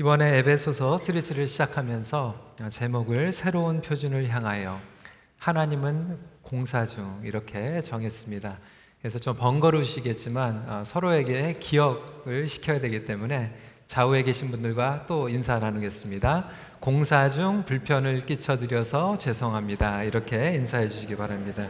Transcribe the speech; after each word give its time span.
이번에 0.00 0.38
에베소서 0.38 0.96
시리즈를 0.96 1.46
시작하면서 1.46 2.54
제목을 2.70 3.32
새로운 3.32 3.82
표준을 3.82 4.30
향하여 4.30 4.80
하나님은 5.36 6.16
공사 6.40 6.86
중 6.86 7.20
이렇게 7.22 7.82
정했습니다. 7.82 8.58
그래서 8.98 9.18
좀 9.18 9.36
번거로우시겠지만 9.36 10.64
어, 10.70 10.84
서로에게 10.86 11.58
기억을 11.60 12.48
시켜야 12.48 12.80
되기 12.80 13.04
때문에 13.04 13.54
좌우에 13.88 14.22
계신 14.22 14.50
분들과 14.50 15.04
또 15.06 15.28
인사 15.28 15.58
나누겠습니다. 15.58 16.48
공사 16.80 17.28
중 17.28 17.62
불편을 17.66 18.24
끼쳐드려서 18.24 19.18
죄송합니다. 19.18 20.04
이렇게 20.04 20.54
인사해 20.54 20.88
주시기 20.88 21.14
바랍니다. 21.14 21.68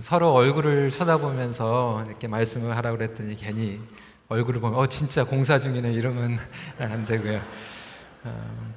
서로 0.00 0.32
얼굴을 0.32 0.90
쳐다보면서 0.90 2.04
이렇게 2.08 2.26
말씀을 2.26 2.76
하라고 2.76 2.98
그랬더니 2.98 3.36
괜히 3.36 3.80
얼굴을 4.28 4.60
보면 4.60 4.76
어 4.76 4.86
진짜 4.88 5.22
공사 5.22 5.60
중이네 5.60 5.92
이러면 5.92 6.36
안 6.78 7.06
되고요. 7.06 7.40
어, 8.24 8.74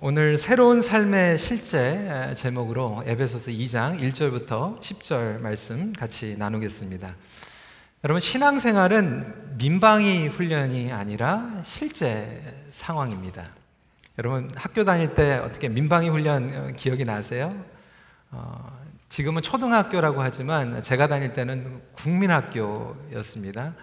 오늘 0.00 0.36
새로운 0.36 0.80
삶의 0.80 1.38
실제 1.38 2.34
제목으로 2.36 3.04
에베소서 3.06 3.52
2장 3.52 4.00
1절부터 4.00 4.80
10절 4.80 5.40
말씀 5.40 5.92
같이 5.92 6.36
나누겠습니다. 6.36 7.14
여러분 8.02 8.20
신앙생활은 8.20 9.56
민방위 9.56 10.26
훈련이 10.26 10.92
아니라 10.92 11.60
실제 11.62 12.42
상황입니다. 12.72 13.50
여러분 14.18 14.50
학교 14.56 14.84
다닐 14.84 15.14
때 15.14 15.36
어떻게 15.36 15.68
민방위 15.68 16.08
훈련 16.08 16.52
어, 16.56 16.66
기억이 16.74 17.04
나세요? 17.04 17.52
어, 18.32 18.85
지금은 19.08 19.40
초등학교라고 19.42 20.20
하지만 20.20 20.82
제가 20.82 21.06
다닐 21.06 21.32
때는 21.32 21.80
국민학교였습니다. 21.94 23.74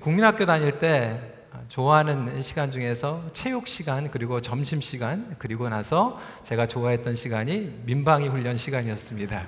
국민학교 0.00 0.46
다닐 0.46 0.78
때 0.78 1.20
좋아하는 1.68 2.42
시간 2.42 2.70
중에서 2.70 3.24
체육 3.32 3.68
시간 3.68 4.10
그리고 4.10 4.40
점심 4.40 4.80
시간 4.80 5.36
그리고 5.38 5.68
나서 5.68 6.18
제가 6.42 6.66
좋아했던 6.66 7.14
시간이 7.14 7.82
민방위 7.84 8.28
훈련 8.28 8.56
시간이었습니다. 8.56 9.46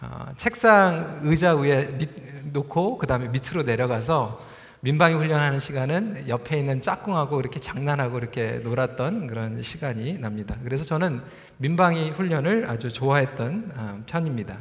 어, 0.00 0.26
책상 0.36 1.20
의자 1.22 1.56
위에 1.56 1.86
밑, 1.96 2.10
놓고 2.52 2.98
그 2.98 3.06
다음에 3.06 3.28
밑으로 3.28 3.62
내려가서 3.62 4.44
민방위 4.80 5.14
훈련하는 5.14 5.58
시간은 5.58 6.28
옆에 6.28 6.58
있는 6.58 6.80
짝꿍하고 6.80 7.40
이렇게 7.40 7.58
장난하고 7.58 8.18
이렇게 8.18 8.60
놀았던 8.62 9.26
그런 9.26 9.60
시간이 9.60 10.18
납니다. 10.20 10.54
그래서 10.62 10.84
저는 10.84 11.20
민방위 11.56 12.10
훈련을 12.10 12.66
아주 12.68 12.92
좋아했던 12.92 13.72
어, 13.74 14.02
편입니다. 14.06 14.56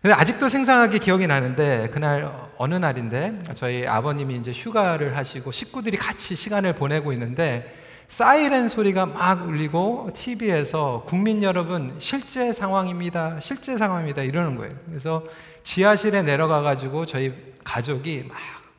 근데 0.00 0.14
아직도 0.14 0.48
생생하게 0.48 0.98
기억이 0.98 1.26
나는데 1.26 1.90
그날 1.92 2.30
어느 2.56 2.76
날인데 2.76 3.42
저희 3.54 3.86
아버님이 3.86 4.36
이제 4.36 4.52
휴가를 4.52 5.16
하시고 5.16 5.52
식구들이 5.52 5.96
같이 5.96 6.34
시간을 6.34 6.74
보내고 6.74 7.12
있는데 7.12 7.74
사이렌 8.08 8.68
소리가 8.68 9.06
막 9.06 9.48
울리고 9.48 10.10
TV에서 10.14 11.02
국민 11.06 11.42
여러분 11.42 11.94
실제 11.98 12.52
상황입니다. 12.52 13.40
실제 13.40 13.76
상황입니다. 13.76 14.22
이러는 14.22 14.56
거예요. 14.56 14.72
그래서 14.86 15.24
지하실에 15.64 16.22
내려가 16.22 16.62
가지고 16.62 17.04
저희 17.04 17.34
가족이 17.64 18.26
막 18.28 18.36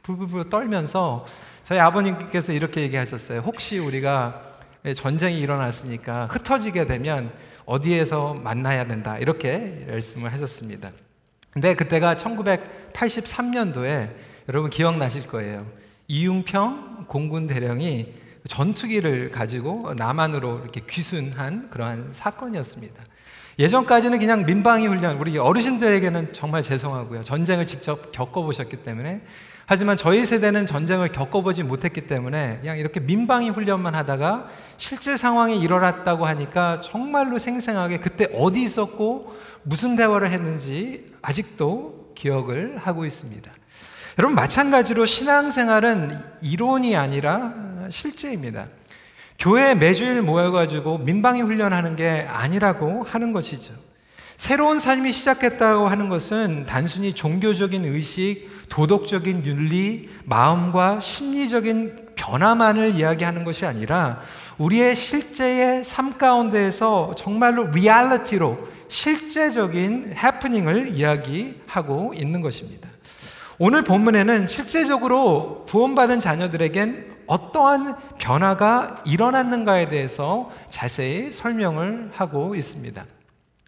불불불 0.08 0.50
떨면서 0.50 1.26
저희 1.66 1.80
아버님께서 1.80 2.54
이렇게 2.54 2.80
얘기하셨어요. 2.82 3.42
혹시 3.42 3.78
우리가 3.78 4.42
전쟁이 4.96 5.42
일어났으니까 5.42 6.28
흩어지게 6.28 6.86
되면 6.86 7.34
어디에서 7.66 8.36
만나야 8.36 8.88
된다. 8.88 9.18
이렇게 9.18 9.86
말씀을 9.90 10.32
하셨습니다. 10.32 10.92
근데 11.52 11.74
그때가 11.74 12.16
1983년도에 12.16 14.12
여러분 14.48 14.70
기억나실 14.70 15.28
거예요. 15.28 15.68
이융평 16.08 17.08
공군 17.10 17.48
대령이 17.48 18.14
전투기를 18.48 19.32
가지고 19.32 19.94
남한으로 19.94 20.62
이렇게 20.62 20.84
귀순한 20.90 21.70
그러한 21.70 22.14
사건이었습니다. 22.14 23.04
예전까지는 23.60 24.20
그냥 24.20 24.46
민방위 24.46 24.88
훈련, 24.88 25.18
우리 25.18 25.38
어르신들에게는 25.38 26.32
정말 26.32 26.62
죄송하고요. 26.64 27.24
전쟁을 27.24 27.68
직접 27.68 28.14
겪어보셨기 28.14 28.78
때문에. 28.84 29.22
하지만 29.70 29.98
저희 29.98 30.26
세대는 30.26 30.66
전쟁을 30.66 31.12
겪어보지 31.12 31.64
못했기 31.64 32.08
때문에 32.08 32.60
그냥 32.62 32.78
이렇게 32.78 33.02
민방위 33.02 33.50
훈련만 33.50 33.96
하다가 33.96 34.48
실제 34.78 35.18
상황이 35.18 35.60
일어났다고 35.60 36.26
하니까 36.26 36.80
정말로 36.80 37.38
생생하게 37.38 37.98
그때 37.98 38.30
어디 38.34 38.64
있었고 38.64 39.36
무슨 39.64 39.98
대화를 39.98 40.32
했는지 40.32 41.12
아직도 41.22 42.14
기억을 42.16 42.78
하고 42.78 43.04
있습니다. 43.04 43.52
여러분, 44.18 44.36
마찬가지로 44.36 45.06
신앙생활은 45.06 46.18
이론이 46.42 46.96
아니라 46.96 47.54
실제입니다. 47.90 48.68
교회 49.38 49.76
매주일 49.76 50.22
모여가지고 50.22 51.00
민방위 51.00 51.42
훈련하는 51.42 51.98
게 51.98 52.26
아니라고 52.30 53.04
하는 53.04 53.34
것이죠. 53.34 53.74
새로운 54.38 54.78
삶이 54.78 55.12
시작했다고 55.12 55.88
하는 55.88 56.10
것은 56.10 56.68
단순히 56.68 57.14
종교적인 57.14 57.84
의식, 57.86 58.48
도덕적인 58.70 59.44
윤리, 59.46 60.10
마음과 60.26 61.00
심리적인 61.00 62.10
변화만을 62.16 62.94
이야기하는 62.94 63.44
것이 63.44 63.66
아니라 63.66 64.22
우리의 64.60 64.96
실제의 64.96 65.84
삶 65.84 66.18
가운데에서 66.20 67.16
정말로 67.18 67.68
리얼리티로 67.68 68.58
실제적인 68.88 70.14
해프닝을 70.16 70.96
이야기하고 70.96 72.14
있는 72.16 72.42
것입니다. 72.42 72.90
오늘 73.58 73.82
본문에는 73.82 74.46
실제적으로 74.46 75.66
구원받은 75.68 76.20
자녀들에겐 76.20 77.18
어떠한 77.26 77.96
변화가 78.20 79.04
일어났는가에 79.06 79.90
대해서 79.90 80.52
자세히 80.70 81.32
설명을 81.32 82.12
하고 82.14 82.56
있습니다. 82.56 83.04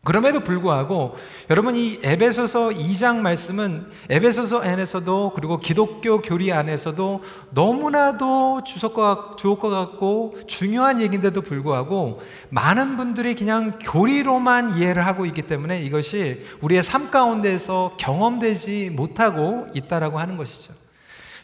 그럼에도 0.04 0.40
불구하고 0.40 1.16
여러분 1.50 1.76
이 1.76 2.00
에베소서 2.02 2.70
2장 2.70 3.18
말씀은 3.18 3.86
에베소서 4.10 4.62
안에서도 4.62 5.34
그리고 5.36 5.60
기독교 5.60 6.22
교리 6.22 6.54
안에서도 6.54 7.22
너무나도 7.52 8.64
주석과 8.64 9.36
주옥과 9.38 9.70
같고 9.70 10.38
중요한 10.48 11.02
얘기인데도 11.02 11.42
불구하고 11.42 12.22
많은 12.50 12.96
분들이 12.96 13.36
그냥 13.36 13.78
교리로만 13.80 14.78
이해를 14.78 15.06
하고 15.06 15.26
있기 15.26 15.42
때문에 15.42 15.82
이것이 15.82 16.46
우리의 16.62 16.82
삶 16.82 17.12
가운데서 17.12 17.96
경험되지 17.98 18.92
못하고 18.92 19.68
있다라고 19.74 20.18
하는 20.18 20.38
것이죠. 20.38 20.79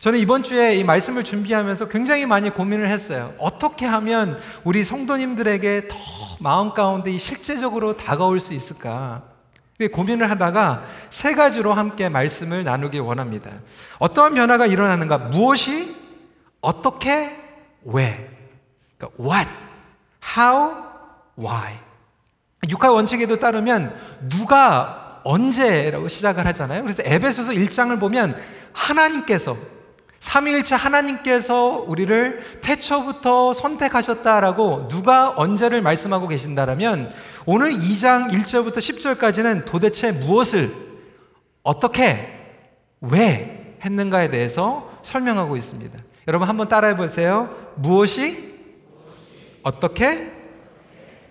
저는 0.06 0.20
이번 0.20 0.44
주에 0.44 0.76
이 0.76 0.84
말씀을 0.84 1.24
준비하면서 1.24 1.88
굉장히 1.88 2.28
많이 2.28 2.52
고민을 2.52 2.90
했어요. 2.90 3.34
어떻게 3.40 3.88
하면 3.88 4.40
우리 4.64 4.84
성도님들에게 4.84 5.88
더 5.88 5.98
마음 6.40 6.76
가운데 6.76 7.18
실제적으로 7.18 7.98
다가올 7.98 8.40
수 8.40 8.54
있을까? 8.54 9.24
고민을 9.92 10.30
하다가 10.30 10.84
세 11.10 11.34
가지로 11.34 11.74
함께 11.74 12.08
말씀을 12.08 12.64
나누기 12.64 13.00
원합니다. 13.00 13.50
어떠한 13.98 14.36
변화가 14.36 14.68
일어나는가? 14.68 15.18
무엇이? 15.18 15.96
어떻게? 16.62 17.36
왜? 17.84 18.30
그러니까 19.00 19.24
what? 19.24 19.50
how? 20.38 20.76
why? 21.36 21.80
육하 22.70 22.92
원칙에도 22.92 23.40
따르면 23.40 24.00
누가 24.30 25.22
언제라고 25.24 26.08
시작을 26.08 26.46
하잖아요. 26.46 26.84
그래서 26.84 27.02
에베소서 27.04 27.54
1장을 27.54 28.00
보면 28.00 28.40
하나님께서 28.72 29.58
삼위일체 30.25 30.74
하나님께서 30.74 31.84
우리를 31.86 32.59
태초부터 32.62 33.53
선택하셨다라고 33.53 34.88
누가 34.88 35.30
언제를 35.30 35.84
말씀하고 35.84 36.28
계신다라면 36.28 37.13
오늘 37.46 37.69
2장 37.69 38.31
1절부터 38.31 38.78
10절까지는 38.78 39.66
도대체 39.66 40.12
무엇을 40.12 40.74
어떻게 41.62 42.58
왜 43.02 43.78
했는가에 43.85 44.29
대해서 44.29 44.91
설명하고 45.03 45.58
있습니다. 45.58 45.96
여러분 46.28 46.50
한번 46.50 46.70
따라해 46.70 46.97
보세요. 46.97 47.55
무엇이 47.76 48.55
어떻게 49.61 50.32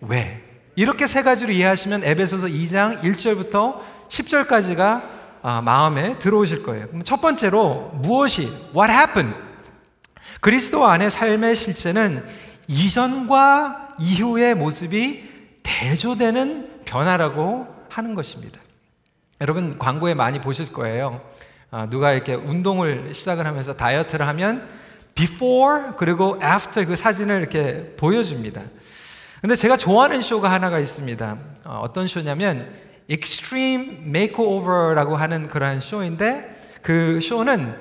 왜 0.03 0.41
이렇게 0.77 1.09
세 1.09 1.25
가지로 1.25 1.51
이해하시면 1.51 2.05
에베소서 2.05 2.47
2장 2.47 3.01
1절부터 3.01 3.81
10절까지가 4.09 5.24
아, 5.47 5.61
마음에 5.61 6.19
들어오실 6.19 6.63
거예요. 6.63 6.87
첫 7.05 7.21
번째로 7.21 7.91
무엇이 7.97 8.45
what 8.75 8.91
happened? 8.91 9.37
그리스도 10.41 10.87
안의 10.87 11.11
삶의 11.11 11.55
실체는 11.55 12.25
이전과 12.67 13.97
이후의 13.99 14.55
모습이 14.55 15.29
대조되는 15.63 16.85
변화라고 16.87 17.67
하는 17.91 18.15
것입니다. 18.15 18.59
여러분 19.43 19.79
광고에 19.79 20.15
많이 20.15 20.41
보실 20.41 20.73
거예요. 20.73 21.21
아, 21.71 21.91
누가 21.91 22.13
이렇게 22.13 22.33
운동을 22.33 23.13
시작을 23.13 23.47
하면서 23.47 23.77
다이어트를 23.77 24.27
하면 24.29 24.67
before 25.15 25.93
그리고 25.99 26.39
after 26.43 26.87
그 26.87 26.97
사진을 26.97 27.41
이렇게 27.41 27.95
보여줍니다. 27.99 28.63
근데 29.43 29.57
제가 29.57 29.77
좋아하는 29.77 30.23
쇼가 30.23 30.51
하나가 30.51 30.79
있습니다. 30.79 31.39
어, 31.65 31.81
어떤 31.83 32.07
쇼냐면 32.07 32.67
Extreme 33.09 34.03
Makeover라고 34.07 35.17
하는 35.17 35.49
그러한 35.49 35.81
쇼인데 35.81 36.49
그 36.83 37.21
쇼는 37.21 37.75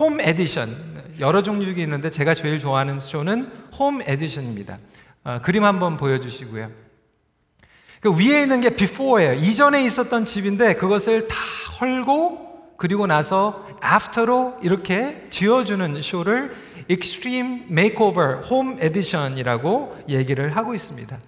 Home 0.00 0.20
Edition 0.20 1.16
여러 1.18 1.42
종류가 1.42 1.80
있는데 1.82 2.10
제가 2.10 2.34
제일 2.34 2.58
좋아하는 2.58 3.00
쇼는 3.00 3.50
Home 3.78 4.00
Edition입니다. 4.02 4.78
어, 5.24 5.40
그림 5.42 5.64
한번 5.64 5.96
보여주시고요. 5.96 6.70
그 8.00 8.16
위에 8.16 8.42
있는 8.42 8.60
게 8.60 8.70
before예요. 8.70 9.34
이전에 9.34 9.84
있었던 9.84 10.24
집인데 10.24 10.74
그것을 10.74 11.26
다 11.26 11.36
헐고 11.80 12.76
그리고 12.76 13.06
나서 13.06 13.66
after로 13.84 14.56
이렇게 14.62 15.26
지어주는 15.30 16.00
쇼를 16.00 16.54
Extreme 16.88 17.64
Makeover 17.70 18.40
Home 18.50 18.82
Edition이라고 18.82 20.04
얘기를 20.08 20.56
하고 20.56 20.74
있습니다. 20.74 21.18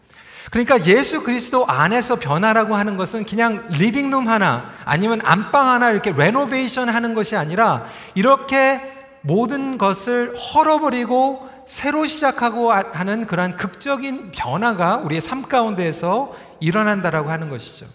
그러니까 0.51 0.85
예수 0.87 1.23
그리스도 1.23 1.65
안에서 1.67 2.17
변화라고 2.17 2.75
하는 2.75 2.97
것은 2.97 3.25
그냥 3.25 3.69
living 3.71 4.05
room 4.05 4.29
하나 4.29 4.71
아니면 4.85 5.21
안방 5.23 5.69
하나 5.69 5.91
이렇게 5.91 6.11
renovation 6.11 6.89
하는 6.89 7.15
것이 7.15 7.37
아니라 7.37 7.87
이렇게 8.15 8.81
모든 9.23 9.79
것을 9.79 10.35
헐어버리고 10.37 11.49
새로 11.67 12.05
시작하고 12.05 12.73
하는 12.73 13.27
그러한 13.27 13.57
극적인 13.57 14.33
변화가 14.33 14.97
우리의 14.99 15.21
삶 15.21 15.43
가운데에서 15.43 16.35
일어난다라고 16.59 17.31
하는 17.31 17.49
것이죠. 17.49 17.87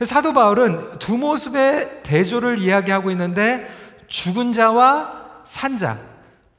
사도 0.00 0.32
바울은 0.32 0.98
두 0.98 1.16
모습의 1.16 2.02
대조를 2.02 2.58
이야기하고 2.58 3.12
있는데 3.12 3.70
죽은 4.08 4.52
자와 4.52 5.42
산자. 5.44 5.98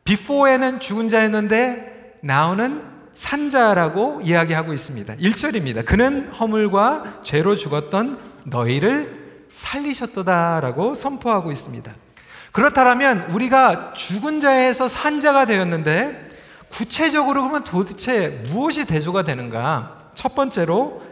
비포에는 0.05 0.79
죽은 0.79 1.09
자였는데 1.09 2.19
나오는 2.21 2.92
산자라고 3.13 4.21
이야기하고 4.23 4.73
있습니다. 4.73 5.15
1절입니다. 5.15 5.85
그는 5.85 6.29
허물과 6.29 7.21
죄로 7.23 7.55
죽었던 7.55 8.17
너희를 8.45 9.45
살리셨도다라고 9.51 10.95
선포하고 10.95 11.51
있습니다. 11.51 11.91
그렇다면 12.51 13.31
우리가 13.31 13.93
죽은 13.93 14.39
자에서 14.39 14.87
산자가 14.87 15.45
되었는데 15.45 16.31
구체적으로 16.71 17.41
그러면 17.41 17.63
도대체 17.63 18.43
무엇이 18.49 18.85
대조가 18.85 19.23
되는가? 19.23 20.11
첫 20.15 20.33
번째로 20.33 21.03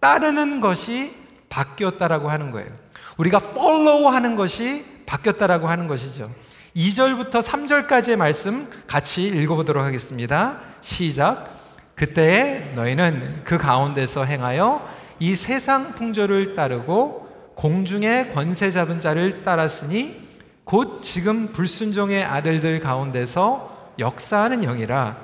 따르는 0.00 0.60
것이 0.60 1.14
바뀌었다라고 1.48 2.30
하는 2.30 2.50
거예요. 2.50 2.68
우리가 3.16 3.40
follow 3.42 4.06
하는 4.12 4.36
것이 4.36 4.84
바뀌었다라고 5.06 5.68
하는 5.68 5.86
것이죠. 5.86 6.30
2절부터 6.76 7.42
3절까지의 7.42 8.16
말씀 8.16 8.68
같이 8.86 9.26
읽어보도록 9.26 9.84
하겠습니다. 9.84 10.60
시작. 10.86 11.52
그때에 11.96 12.72
너희는 12.76 13.40
그 13.42 13.58
가운데서 13.58 14.24
행하여 14.24 14.88
이 15.18 15.34
세상 15.34 15.94
풍조를 15.94 16.54
따르고 16.54 17.26
공중의 17.56 18.32
권세 18.32 18.70
잡은 18.70 19.00
자를 19.00 19.42
따랐으니 19.42 20.22
곧 20.62 21.02
지금 21.02 21.48
불순종의 21.52 22.22
아들들 22.22 22.78
가운데서 22.78 23.94
역사하는 23.98 24.60
영이라 24.62 25.16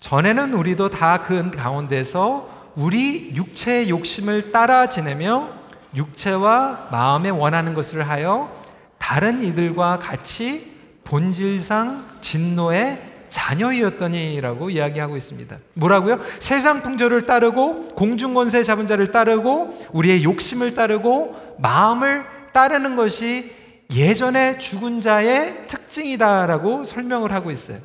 전에는 0.00 0.52
우리도 0.52 0.90
다 0.90 1.22
그 1.22 1.50
가운데서 1.52 2.72
우리 2.76 3.34
육체의 3.34 3.88
욕심을 3.88 4.52
따라 4.52 4.88
지내며 4.88 5.48
육체와 5.94 6.88
마음에 6.92 7.30
원하는 7.30 7.72
것을 7.72 8.06
하여 8.06 8.52
다른 8.98 9.40
이들과 9.40 10.00
같이 10.00 10.76
본질상 11.04 12.18
진노의 12.20 13.07
자녀이었더니라고 13.28 14.70
이야기하고 14.70 15.16
있습니다. 15.16 15.58
뭐라고요? 15.74 16.20
세상 16.38 16.82
풍조를 16.82 17.22
따르고 17.22 17.94
공중 17.94 18.34
권세 18.34 18.62
잡은 18.62 18.86
자를 18.86 19.10
따르고 19.10 19.70
우리의 19.92 20.24
욕심을 20.24 20.74
따르고 20.74 21.56
마음을 21.58 22.24
따르는 22.52 22.96
것이 22.96 23.52
예전에 23.94 24.58
죽은 24.58 25.00
자의 25.00 25.66
특징이다라고 25.66 26.84
설명을 26.84 27.32
하고 27.32 27.50
있어요. 27.50 27.78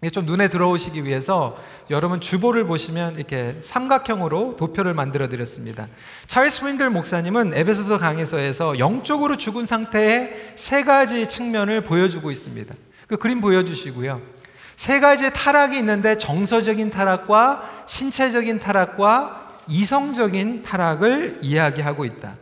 이게 0.00 0.10
좀 0.10 0.26
눈에 0.26 0.48
들어오시기 0.48 1.04
위해서 1.04 1.56
여러분 1.90 2.20
주보를 2.20 2.66
보시면 2.66 3.16
이렇게 3.16 3.56
삼각형으로 3.62 4.54
도표를 4.56 4.94
만들어 4.94 5.28
드렸습니다. 5.28 5.88
찰스 6.28 6.64
윈들 6.64 6.90
목사님은 6.90 7.52
에베소서 7.54 7.98
강에서에서 7.98 8.78
영적으로 8.78 9.36
죽은 9.36 9.66
상태의 9.66 10.52
세 10.54 10.84
가지 10.84 11.26
측면을 11.26 11.82
보여주고 11.82 12.30
있습니다. 12.30 12.74
그 13.08 13.16
그림 13.16 13.40
보여주시고요. 13.40 14.37
세 14.78 15.00
가지 15.00 15.32
타락이 15.32 15.76
있는데 15.78 16.16
정서적인 16.18 16.90
타락과 16.90 17.68
신체적인 17.86 18.60
타락과 18.60 19.56
이성적인 19.66 20.62
타락을 20.62 21.38
이야기하고 21.42 22.04
있다. 22.04 22.36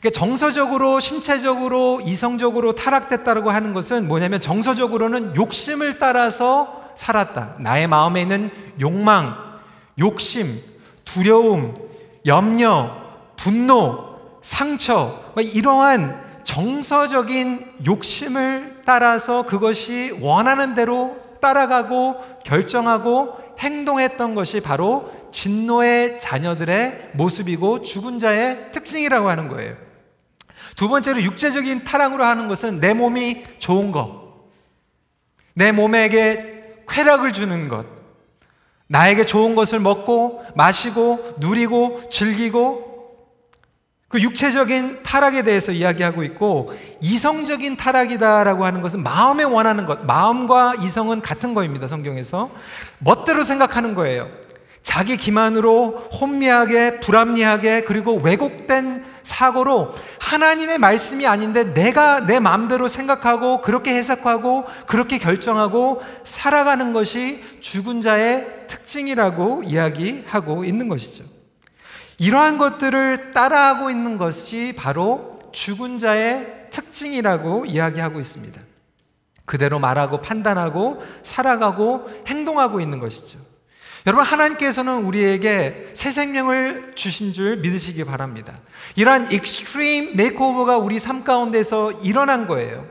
그러니까 0.00 0.18
정서적으로, 0.18 0.98
신체적으로, 0.98 2.00
이성적으로 2.02 2.74
타락됐다고 2.74 3.50
하는 3.50 3.74
것은 3.74 4.08
뭐냐면 4.08 4.40
정서적으로는 4.40 5.36
욕심을 5.36 5.98
따라서 5.98 6.90
살았다. 6.94 7.56
나의 7.58 7.86
마음에 7.86 8.22
있는 8.22 8.50
욕망, 8.80 9.36
욕심, 9.98 10.58
두려움, 11.04 11.74
염려, 12.24 12.96
분노, 13.36 14.16
상처, 14.40 15.20
뭐 15.34 15.42
이러한 15.42 16.18
정서적인 16.44 17.74
욕심을 17.84 18.84
따라서 18.86 19.42
그것이 19.42 20.16
원하는 20.22 20.74
대로 20.74 21.27
따라가고 21.40 22.42
결정하고 22.44 23.38
행동했던 23.58 24.34
것이 24.34 24.60
바로 24.60 25.12
진노의 25.32 26.18
자녀들의 26.18 27.10
모습이고 27.14 27.82
죽은 27.82 28.18
자의 28.18 28.70
특징이라고 28.72 29.28
하는 29.28 29.48
거예요. 29.48 29.76
두 30.76 30.88
번째로 30.88 31.22
육체적인 31.22 31.84
타락으로 31.84 32.24
하는 32.24 32.48
것은 32.48 32.80
내 32.80 32.94
몸이 32.94 33.44
좋은 33.58 33.90
것, 33.90 34.48
내 35.54 35.72
몸에게 35.72 36.84
쾌락을 36.88 37.32
주는 37.32 37.68
것, 37.68 37.84
나에게 38.86 39.26
좋은 39.26 39.54
것을 39.54 39.80
먹고 39.80 40.44
마시고 40.54 41.34
누리고 41.38 42.08
즐기고 42.10 42.87
그 44.08 44.22
육체적인 44.22 45.02
타락에 45.02 45.42
대해서 45.42 45.70
이야기하고 45.70 46.22
있고 46.24 46.72
이성적인 47.02 47.76
타락이다라고 47.76 48.64
하는 48.64 48.80
것은 48.80 49.02
마음에 49.02 49.44
원하는 49.44 49.84
것, 49.84 50.06
마음과 50.06 50.76
이성은 50.80 51.20
같은 51.20 51.52
거입니다. 51.52 51.86
성경에서 51.86 52.50
멋대로 52.98 53.44
생각하는 53.44 53.94
거예요. 53.94 54.28
자기 54.82 55.18
기만으로 55.18 56.08
혼미하게 56.18 57.00
불합리하게 57.00 57.82
그리고 57.82 58.14
왜곡된 58.14 59.04
사고로 59.22 59.90
하나님의 60.20 60.78
말씀이 60.78 61.26
아닌데 61.26 61.74
내가 61.74 62.20
내 62.20 62.40
마음대로 62.40 62.88
생각하고 62.88 63.60
그렇게 63.60 63.94
해석하고 63.94 64.64
그렇게 64.86 65.18
결정하고 65.18 66.00
살아가는 66.24 66.94
것이 66.94 67.44
죽은 67.60 68.00
자의 68.00 68.46
특징이라고 68.68 69.64
이야기하고 69.66 70.64
있는 70.64 70.88
것이죠. 70.88 71.24
이러한 72.18 72.58
것들을 72.58 73.32
따라하고 73.32 73.90
있는 73.90 74.18
것이 74.18 74.74
바로 74.76 75.38
죽은 75.52 75.98
자의 75.98 76.68
특징이라고 76.70 77.64
이야기하고 77.66 78.20
있습니다. 78.20 78.60
그대로 79.44 79.78
말하고 79.78 80.20
판단하고 80.20 81.02
살아가고 81.22 82.10
행동하고 82.26 82.80
있는 82.80 82.98
것이죠. 82.98 83.38
여러분, 84.06 84.24
하나님께서는 84.24 85.04
우리에게 85.04 85.90
새 85.94 86.10
생명을 86.10 86.92
주신 86.94 87.32
줄 87.32 87.56
믿으시기 87.58 88.04
바랍니다. 88.04 88.58
이러한 88.96 89.32
extreme 89.32 90.16
makeover가 90.16 90.78
우리 90.78 90.98
삶 90.98 91.24
가운데서 91.24 91.92
일어난 92.02 92.46
거예요. 92.46 92.84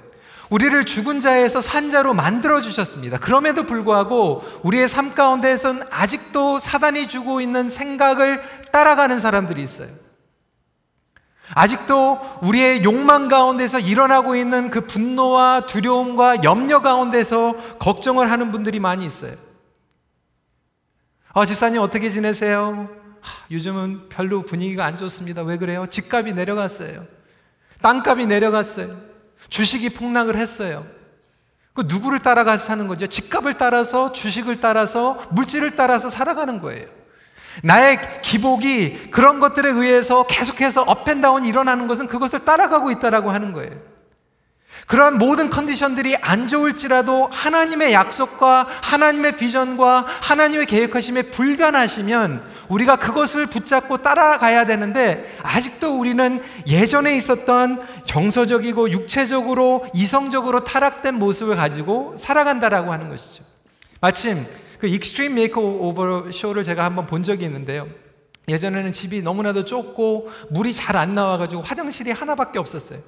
우리를 0.50 0.86
죽은 0.86 1.20
자에서 1.20 1.60
산 1.62 1.89
자로 1.89 2.13
만들어 2.13 2.62
주셨습니다. 2.62 3.18
그럼에도 3.18 3.66
불구하고 3.66 4.44
우리의 4.63 4.88
삶 4.88 5.13
가운데에선 5.13 5.84
아직도 5.89 6.60
사단이 6.60 7.08
주고 7.08 7.42
있는 7.42 7.70
생각을 7.70 8.42
따라가는 8.72 9.20
사람들이 9.20 9.62
있어요. 9.62 9.89
아직도 11.54 12.20
우리의 12.42 12.84
욕망 12.84 13.30
가운데서 13.30 13.80
일어나고 13.80 14.36
있는 14.36 14.70
그 14.70 14.82
분노와 14.82 15.66
두려움과 15.66 16.44
염려 16.44 16.82
가운데서 16.82 17.56
걱정을 17.80 18.30
하는 18.32 18.51
분들이 18.51 18.80
많이 18.80 19.06
있어요. 19.06 19.34
아, 21.34 21.46
집사님 21.46 21.82
어떻게 21.82 22.10
지내세요? 22.10 22.89
하, 23.22 23.46
요즘은 23.51 24.10
별로 24.10 24.44
분위기가 24.44 24.86
안 24.86 24.98
좋습니다. 24.98 25.44
왜 25.44 25.58
그래요? 25.58 25.88
집값이 25.88 26.34
내려갔어요. 26.34 27.06
땅값이 27.82 28.25
내려갔어요. 28.25 29.06
주식이 29.50 29.89
폭락을 29.92 30.38
했어요. 30.38 30.86
그 31.74 31.84
누구를 31.88 32.20
따라가서 32.20 32.66
사는 32.66 32.88
거죠? 32.88 33.08
집값을 33.08 33.54
따라서, 33.56 34.12
주식을 34.12 34.62
따라서, 34.62 35.20
물질을 35.30 35.75
따라서 35.75 36.10
살아가는 36.10 36.60
거예요. 36.60 36.88
나의 37.63 38.22
기복이 38.22 39.12
그런 39.12 39.39
것들에 39.39 39.70
의해서 39.70 40.25
계속해서 40.25 40.84
업앤다운이 40.84 41.48
일어나는 41.48 41.88
것은 41.88 42.08
그것을 42.08 42.46
따라가고 42.46 42.92
있다라고 42.92 43.32
하는 43.32 43.54
거예요. 43.54 43.80
그러한 44.88 45.17
모든 45.17 45.50
컨디션들이 45.50 46.15
안 46.15 46.48
좋을지라도 46.48 47.27
하나님의 47.29 47.91
약속과 47.91 48.67
하나님의 48.82 49.36
비전과 49.36 50.06
하나님의 50.08 50.65
계획하심에 50.65 51.24
불변하시면 51.24 52.41
우리가 52.70 52.96
그것을 52.96 53.48
붙잡고 53.48 53.98
따라가야 53.98 54.65
되는데 54.65 55.38
아직도 55.44 56.00
우리는 56.00 56.41
예전에 56.67 57.17
있었던 57.17 57.82
정서적이고 58.06 58.91
육체적으로 58.91 59.86
이성적으로 59.94 60.63
타락된 60.63 61.15
모습을 61.15 61.58
가지고 61.58 62.15
살아간다라고 62.17 62.94
하는 62.94 63.10
것이죠. 63.10 63.44
마침 64.00 64.46
그 64.79 64.88
Extreme 64.88 65.36
Makeover 65.36 66.31
쇼를 66.32 66.63
제가 66.63 66.86
한번 66.86 67.08
본 67.08 67.24
적이 67.24 67.44
있는데요. 67.46 67.88
예전에는 68.50 68.94
집이 68.94 69.24
너무나도 69.24 69.66
좁고 69.66 70.30
물이 70.50 70.74
잘 70.74 70.96
안 70.96 71.13
나와가지고 71.13 71.62
화장실이 71.62 72.12
하나밖에 72.12 72.58
없었어요. 72.60 73.00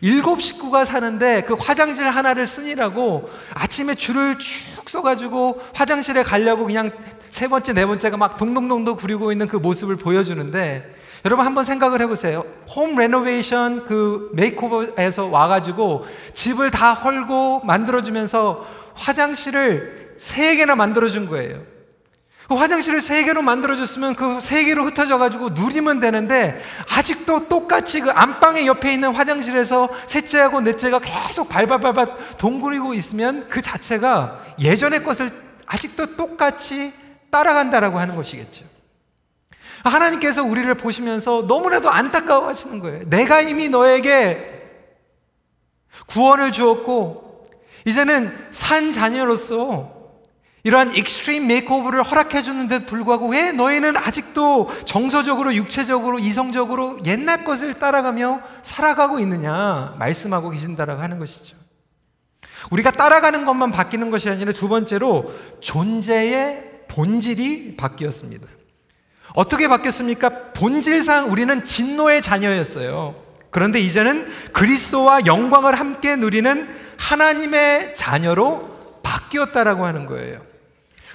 일곱 0.00 0.42
식구가 0.42 0.84
사는데 0.84 1.42
그 1.42 1.54
화장실 1.54 2.08
하나를 2.08 2.44
쓰니라고 2.44 3.30
아침에 3.54 3.94
줄을 3.94 4.38
쭉 4.40 4.88
서가지고 4.88 5.60
화장실에 5.72 6.24
가려고 6.24 6.66
그냥 6.66 6.90
세 7.30 7.46
번째, 7.46 7.74
네 7.74 7.86
번째가 7.86 8.16
막 8.16 8.36
동동동동 8.36 8.96
구리고 8.96 9.30
있는 9.30 9.46
그 9.46 9.56
모습을 9.56 9.94
보여주는데 9.96 10.96
여러분 11.24 11.46
한번 11.46 11.62
생각을 11.62 12.00
해보세요. 12.00 12.44
홈 12.74 12.96
레노베이션 12.96 13.84
그 13.84 14.30
메이크오버에서 14.34 15.26
와가지고 15.26 16.06
집을 16.34 16.72
다 16.72 16.92
헐고 16.92 17.60
만들어주면서 17.60 18.66
화장실을 18.94 20.14
세 20.16 20.56
개나 20.56 20.74
만들어준 20.74 21.28
거예요. 21.28 21.77
그 22.48 22.54
화장실을 22.54 23.00
세 23.02 23.24
개로 23.24 23.42
만들어줬으면 23.42 24.14
그 24.14 24.40
세 24.40 24.64
개로 24.64 24.84
흩어져가지고 24.84 25.50
누리면 25.50 26.00
되는데 26.00 26.60
아직도 26.96 27.48
똑같이 27.48 28.00
그 28.00 28.10
안방의 28.10 28.66
옆에 28.66 28.94
있는 28.94 29.12
화장실에서 29.12 29.88
셋째하고 30.06 30.62
넷째가 30.62 31.00
계속 31.00 31.48
발발발발 31.48 32.36
동그리고 32.38 32.94
있으면 32.94 33.46
그 33.48 33.60
자체가 33.60 34.42
예전의 34.60 35.04
것을 35.04 35.30
아직도 35.66 36.16
똑같이 36.16 36.94
따라간다라고 37.30 37.98
하는 37.98 38.16
것이겠죠. 38.16 38.64
하나님께서 39.84 40.42
우리를 40.42 40.72
보시면서 40.74 41.44
너무나도 41.46 41.90
안타까워 41.90 42.48
하시는 42.48 42.80
거예요. 42.80 43.08
내가 43.08 43.40
이미 43.42 43.68
너에게 43.68 44.62
구원을 46.06 46.52
주었고, 46.52 47.50
이제는 47.84 48.34
산 48.50 48.90
자녀로서 48.90 49.97
이러한 50.64 50.94
extreme 50.94 51.46
makeover를 51.46 52.02
허락해 52.02 52.42
주는데도 52.42 52.86
불구하고 52.86 53.28
왜 53.28 53.52
너희는 53.52 53.96
아직도 53.96 54.68
정서적으로 54.84 55.54
육체적으로 55.54 56.18
이성적으로 56.18 56.98
옛날 57.06 57.44
것을 57.44 57.74
따라가며 57.74 58.40
살아가고 58.62 59.20
있느냐 59.20 59.94
말씀하고 59.98 60.50
계신다라고 60.50 61.00
하는 61.00 61.18
것이죠. 61.18 61.56
우리가 62.70 62.90
따라가는 62.90 63.44
것만 63.44 63.70
바뀌는 63.70 64.10
것이 64.10 64.28
아니라 64.28 64.52
두 64.52 64.68
번째로 64.68 65.32
존재의 65.60 66.64
본질이 66.88 67.76
바뀌었습니다. 67.76 68.48
어떻게 69.34 69.68
바뀌었습니까? 69.68 70.52
본질상 70.54 71.30
우리는 71.30 71.62
진노의 71.62 72.22
자녀였어요. 72.22 73.14
그런데 73.50 73.78
이제는 73.80 74.26
그리스도와 74.52 75.26
영광을 75.26 75.78
함께 75.78 76.16
누리는 76.16 76.68
하나님의 76.98 77.94
자녀로 77.94 79.00
바뀌었다라고 79.02 79.86
하는 79.86 80.06
거예요. 80.06 80.47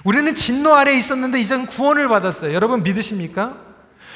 우리는 0.04 0.34
진노 0.34 0.74
아래 0.74 0.92
있었는데 0.94 1.40
이젠 1.40 1.66
구원을 1.66 2.08
받았어요. 2.08 2.52
여러분 2.52 2.82
믿으십니까? 2.82 3.58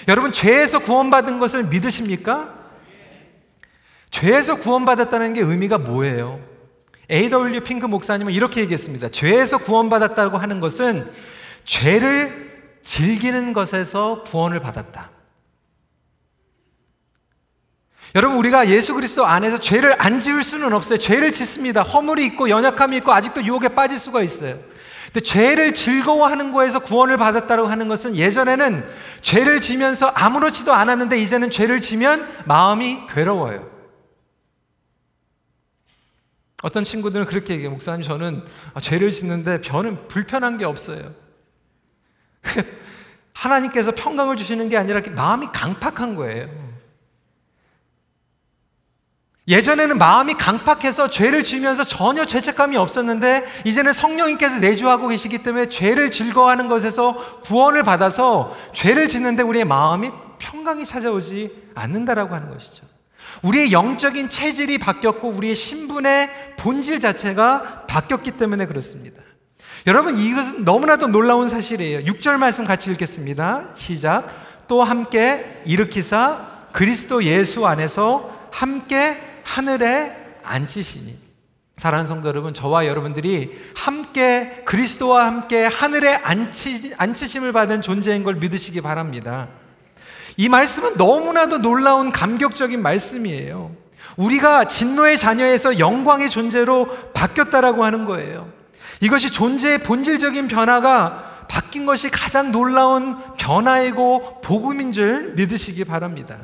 여러분 0.07 0.33
죄에서 0.33 0.81
구원받은 0.81 1.39
것을 1.39 1.65
믿으십니까? 1.65 2.55
죄에서 4.11 4.57
구원받았다는 4.57 5.33
게 5.33 5.41
의미가 5.41 5.79
뭐예요? 5.79 6.41
A.W. 7.11 7.61
핑크 7.63 7.87
목사님은 7.87 8.33
이렇게 8.33 8.61
얘기했습니다. 8.61 9.09
죄에서 9.09 9.59
구원받았다고 9.59 10.37
하는 10.37 10.61
것은 10.61 11.11
죄를 11.65 12.79
즐기는 12.83 13.53
것에서 13.55 14.23
구원을 14.23 14.61
받았다. 14.61 15.11
여러분 18.15 18.39
우리가 18.39 18.69
예수 18.69 18.95
그리스도 18.95 19.27
안에서 19.27 19.59
죄를 19.59 19.95
안 19.99 20.21
지을 20.21 20.43
수는 20.43 20.73
없어요. 20.73 20.99
죄를 20.99 21.33
짓습니다. 21.33 21.83
허물이 21.83 22.25
있고 22.27 22.49
연약함이 22.49 22.97
있고 22.99 23.13
아직도 23.13 23.45
유혹에 23.45 23.69
빠질 23.69 23.99
수가 23.99 24.23
있어요. 24.23 24.59
근데 25.13 25.21
죄를 25.21 25.73
즐거워하는 25.73 26.53
거에서 26.53 26.81
구원을 26.81 27.17
받았다고 27.17 27.67
하는 27.67 27.89
것은 27.89 28.15
예전에는 28.15 28.87
죄를 29.23 29.61
지면서 29.61 30.09
아무렇지도 30.09 30.73
않았는데 30.73 31.19
이제는 31.19 31.51
죄를 31.51 31.81
지면 31.81 32.29
마음이 32.45 33.07
괴로워요. 33.09 33.69
어떤 36.63 36.85
친구들은 36.85 37.27
그렇게 37.27 37.55
얘기해요. 37.55 37.71
목사님, 37.71 38.03
저는 38.03 38.45
아, 38.75 38.81
죄를 38.81 39.11
짓는데 39.11 39.63
저는 39.63 40.09
불편한 40.09 40.59
게 40.59 40.65
없어요. 40.65 41.15
하나님께서 43.33 43.93
평강을 43.93 44.37
주시는 44.37 44.69
게 44.69 44.77
아니라 44.77 45.01
마음이 45.15 45.47
강팍한 45.53 46.17
거예요. 46.17 46.68
예전에는 49.49 49.97
마음이 49.97 50.35
강팍해서 50.35 51.09
죄를 51.09 51.43
지면서 51.43 51.83
전혀 51.83 52.27
죄책감이 52.27 52.77
없었는데 52.77 53.47
이제는 53.65 53.95
성령님께서 53.95 54.59
내주하고 54.59 55.09
계시기 55.09 55.39
때문에 55.43 55.71
죄를 55.71 56.11
즐거워하는 56.11 56.69
것에서 56.69 57.41
구원을 57.41 57.83
받아서 57.83 58.55
죄를 58.75 59.09
짓는데 59.09 59.43
우리의 59.43 59.65
마음이 59.65 60.11
평강이 60.39 60.85
찾아오지 60.85 61.71
않는다라고 61.75 62.35
하는 62.35 62.51
것이죠. 62.51 62.85
우리의 63.43 63.73
영적인 63.73 64.29
체질이 64.29 64.79
바뀌었고 64.79 65.29
우리의 65.31 65.55
신분의 65.55 66.31
본질 66.59 67.01
자체가 67.01 67.87
바뀌었기 67.87 68.33
때문에 68.33 68.67
그렇습니다. 68.67 69.23
여러분 69.87 70.15
이것은 70.17 70.65
너무나도 70.65 71.07
놀라운 71.07 71.49
사실이에요. 71.49 72.01
6절 72.01 72.37
말씀 72.37 72.65
같이 72.65 72.91
읽겠습니다. 72.91 73.69
시작. 73.75 74.27
또 74.67 74.85
함께 74.85 75.63
일으키사 75.65 76.43
그리스도 76.73 77.25
예수 77.25 77.67
안에서 77.67 78.37
함께 78.51 79.28
하늘에 79.49 80.15
앉히시니 80.43 81.17
사랑하는 81.77 82.09
성도 82.09 82.29
여러분, 82.29 82.53
저와 82.53 82.87
여러분들이 82.87 83.57
함께 83.77 84.63
그리스도와 84.65 85.27
함께 85.27 85.65
하늘에 85.65 86.15
앉히, 86.17 86.93
앉히심을 86.97 87.53
받은 87.53 87.83
존재인 87.83 88.25
걸 88.25 88.35
믿으시기 88.35 88.81
바랍니다. 88.81 89.49
이 90.37 90.49
말씀은 90.49 90.97
너무나도 90.97 91.59
놀라운 91.59 92.11
감격적인 92.11 92.83
말씀이에요. 92.83 93.75
우리가 94.17 94.65
진노의 94.65 95.17
자녀에서 95.17 95.79
영광의 95.79 96.31
존재로 96.31 97.13
바뀌었다라고 97.13 97.85
하는 97.85 98.05
거예요. 98.05 98.53
이것이 99.01 99.31
존재의 99.31 99.79
본질적인 99.79 100.49
변화가 100.49 101.47
바뀐 101.49 101.87
것이 101.87 102.11
가장 102.11 102.51
놀라운 102.51 103.17
변화이고 103.37 104.41
복음인 104.43 104.91
줄 104.91 105.35
믿으시기 105.37 105.85
바랍니다. 105.85 106.39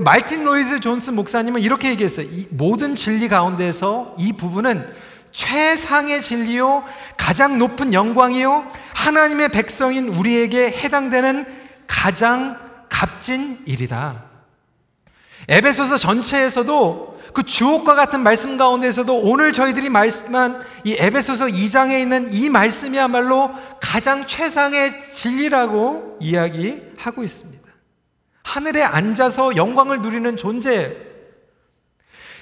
말틴 0.00 0.44
로이드 0.44 0.80
존스 0.80 1.10
목사님은 1.10 1.60
이렇게 1.60 1.90
얘기했어요. 1.90 2.26
모든 2.50 2.94
진리 2.94 3.28
가운데서 3.28 4.16
이 4.18 4.32
부분은 4.32 4.86
최상의 5.32 6.22
진리요, 6.22 6.84
가장 7.16 7.58
높은 7.58 7.92
영광이요, 7.92 8.66
하나님의 8.94 9.50
백성인 9.50 10.08
우리에게 10.08 10.70
해당되는 10.70 11.46
가장 11.86 12.58
값진 12.88 13.62
일이다. 13.66 14.24
에베소서 15.48 15.98
전체에서도 15.98 17.20
그 17.34 17.42
주옥과 17.42 17.94
같은 17.94 18.20
말씀 18.20 18.56
가운데서도 18.56 19.20
오늘 19.20 19.52
저희들이 19.52 19.88
말씀한 19.88 20.62
이 20.84 20.96
에베소서 20.98 21.46
2장에 21.46 22.00
있는 22.00 22.32
이 22.32 22.48
말씀이야말로 22.48 23.50
가장 23.80 24.26
최상의 24.26 25.12
진리라고 25.12 26.18
이야기하고 26.20 27.24
있습니다. 27.24 27.61
하늘에 28.44 28.82
앉아서 28.82 29.56
영광을 29.56 30.02
누리는 30.02 30.36
존재. 30.36 30.96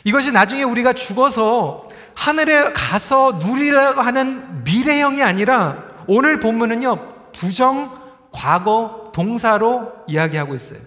이것이 0.04 0.32
나중에 0.32 0.62
우리가 0.62 0.92
죽어서 0.92 1.88
하늘에 2.14 2.72
가서 2.72 3.32
누리려고 3.32 4.00
하는 4.00 4.64
미래형이 4.64 5.22
아니라 5.22 5.84
오늘 6.06 6.40
본문은요, 6.40 7.32
부정, 7.32 7.98
과거, 8.32 9.10
동사로 9.14 9.92
이야기하고 10.06 10.54
있어요. 10.54 10.80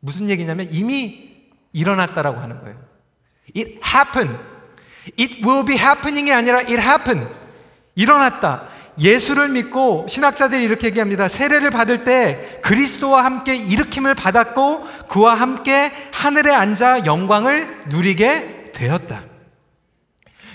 무슨 0.00 0.28
얘기냐면 0.28 0.68
이미 0.70 1.46
일어났다라고 1.72 2.40
하는 2.40 2.60
거예요. 2.60 2.76
It 3.56 3.80
happened. 3.84 4.38
It 5.18 5.46
will 5.46 5.64
be 5.64 5.76
happening이 5.76 6.32
아니라 6.32 6.58
it 6.58 6.78
happened. 6.78 7.32
일어났다. 7.94 8.68
예수를 8.98 9.48
믿고 9.48 10.06
신학자들이 10.08 10.62
이렇게 10.64 10.86
얘기합니다. 10.88 11.28
세례를 11.28 11.70
받을 11.70 12.04
때 12.04 12.60
그리스도와 12.62 13.24
함께 13.24 13.54
일으킴을 13.54 14.14
받았고 14.14 14.84
그와 15.08 15.34
함께 15.34 15.92
하늘에 16.12 16.52
앉아 16.54 17.04
영광을 17.06 17.84
누리게 17.88 18.72
되었다. 18.74 19.24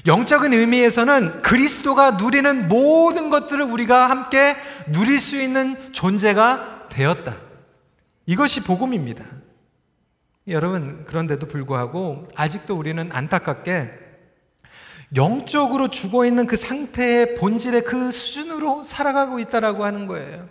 영적인 0.07 0.53
의미에서는 0.53 1.43
그리스도가 1.43 2.11
누리는 2.11 2.67
모든 2.67 3.29
것들을 3.29 3.63
우리가 3.63 4.09
함께 4.09 4.55
누릴 4.87 5.19
수 5.19 5.39
있는 5.39 5.75
존재가 5.93 6.87
되었다. 6.89 7.37
이것이 8.25 8.63
복음입니다. 8.63 9.23
여러분, 10.47 11.05
그런데도 11.05 11.47
불구하고 11.47 12.27
아직도 12.35 12.75
우리는 12.75 13.09
안타깝게 13.11 13.91
영적으로 15.15 15.89
죽어 15.89 16.25
있는 16.25 16.47
그 16.47 16.55
상태의 16.55 17.35
본질의 17.35 17.83
그 17.83 18.11
수준으로 18.11 18.83
살아가고 18.83 19.39
있다라고 19.39 19.83
하는 19.83 20.07
거예요. 20.07 20.47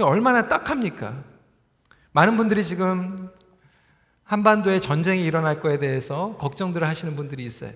얼마나 0.00 0.48
딱합니까? 0.48 1.22
많은 2.12 2.36
분들이 2.36 2.64
지금 2.64 3.30
한반도에 4.24 4.80
전쟁이 4.80 5.24
일어날 5.24 5.60
거에 5.60 5.78
대해서 5.78 6.36
걱정들을 6.38 6.86
하시는 6.86 7.16
분들이 7.16 7.44
있어요. 7.44 7.72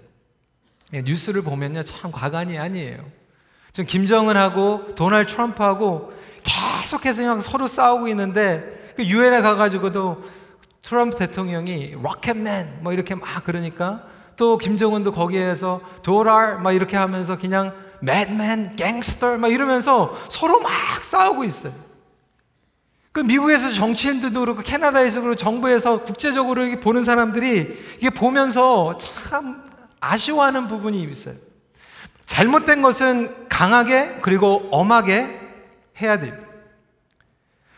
예, 0.95 1.03
뉴스를 1.03 1.43
보면요, 1.43 1.83
참 1.83 2.13
가관이 2.13 2.59
아니에요. 2.59 3.05
지금 3.73 3.87
김정은하고 3.87 4.95
도널드 4.95 5.33
트럼프하고 5.33 6.13
계속해서 6.43 7.23
그냥 7.23 7.41
서로 7.41 7.67
싸우고 7.67 8.09
있는데 8.09 8.93
그 8.97 9.05
유엔에 9.05 9.41
가가지고도 9.41 10.23
트럼프 10.83 11.17
대통령이 11.17 11.93
rocket 11.93 12.52
man 12.52 12.81
뭐 12.83 12.93
이렇게 12.93 13.15
막 13.15 13.45
그러니까 13.45 14.07
또 14.37 14.59
김정은도 14.59 15.13
거기에서 15.13 15.81
dotard 16.03 16.59
막 16.59 16.73
이렇게 16.73 16.97
하면서 16.97 17.39
그냥 17.39 17.73
madman, 18.01 18.77
gangster 18.77 19.39
막 19.39 19.49
이러면서 19.53 20.15
서로 20.29 20.61
막 20.61 20.73
싸우고 21.03 21.45
있어요. 21.45 21.73
그 23.13 23.21
미국에서 23.21 23.71
정치인들도 23.71 24.41
그렇고 24.41 24.63
캐나다에서 24.63 25.21
그렇고 25.21 25.37
정부에서 25.37 26.03
국제적으로 26.03 26.63
이렇게 26.63 26.81
보는 26.81 27.05
사람들이 27.05 27.79
이게 27.99 28.11
보면서 28.11 28.97
참 28.97 29.63
아쉬워하는 30.01 30.67
부분이 30.67 31.03
있어요. 31.03 31.35
잘못된 32.27 32.81
것은 32.81 33.49
강하게 33.49 34.19
그리고 34.23 34.67
엄하게 34.71 35.39
해야 36.01 36.19
됩니다. 36.19 36.52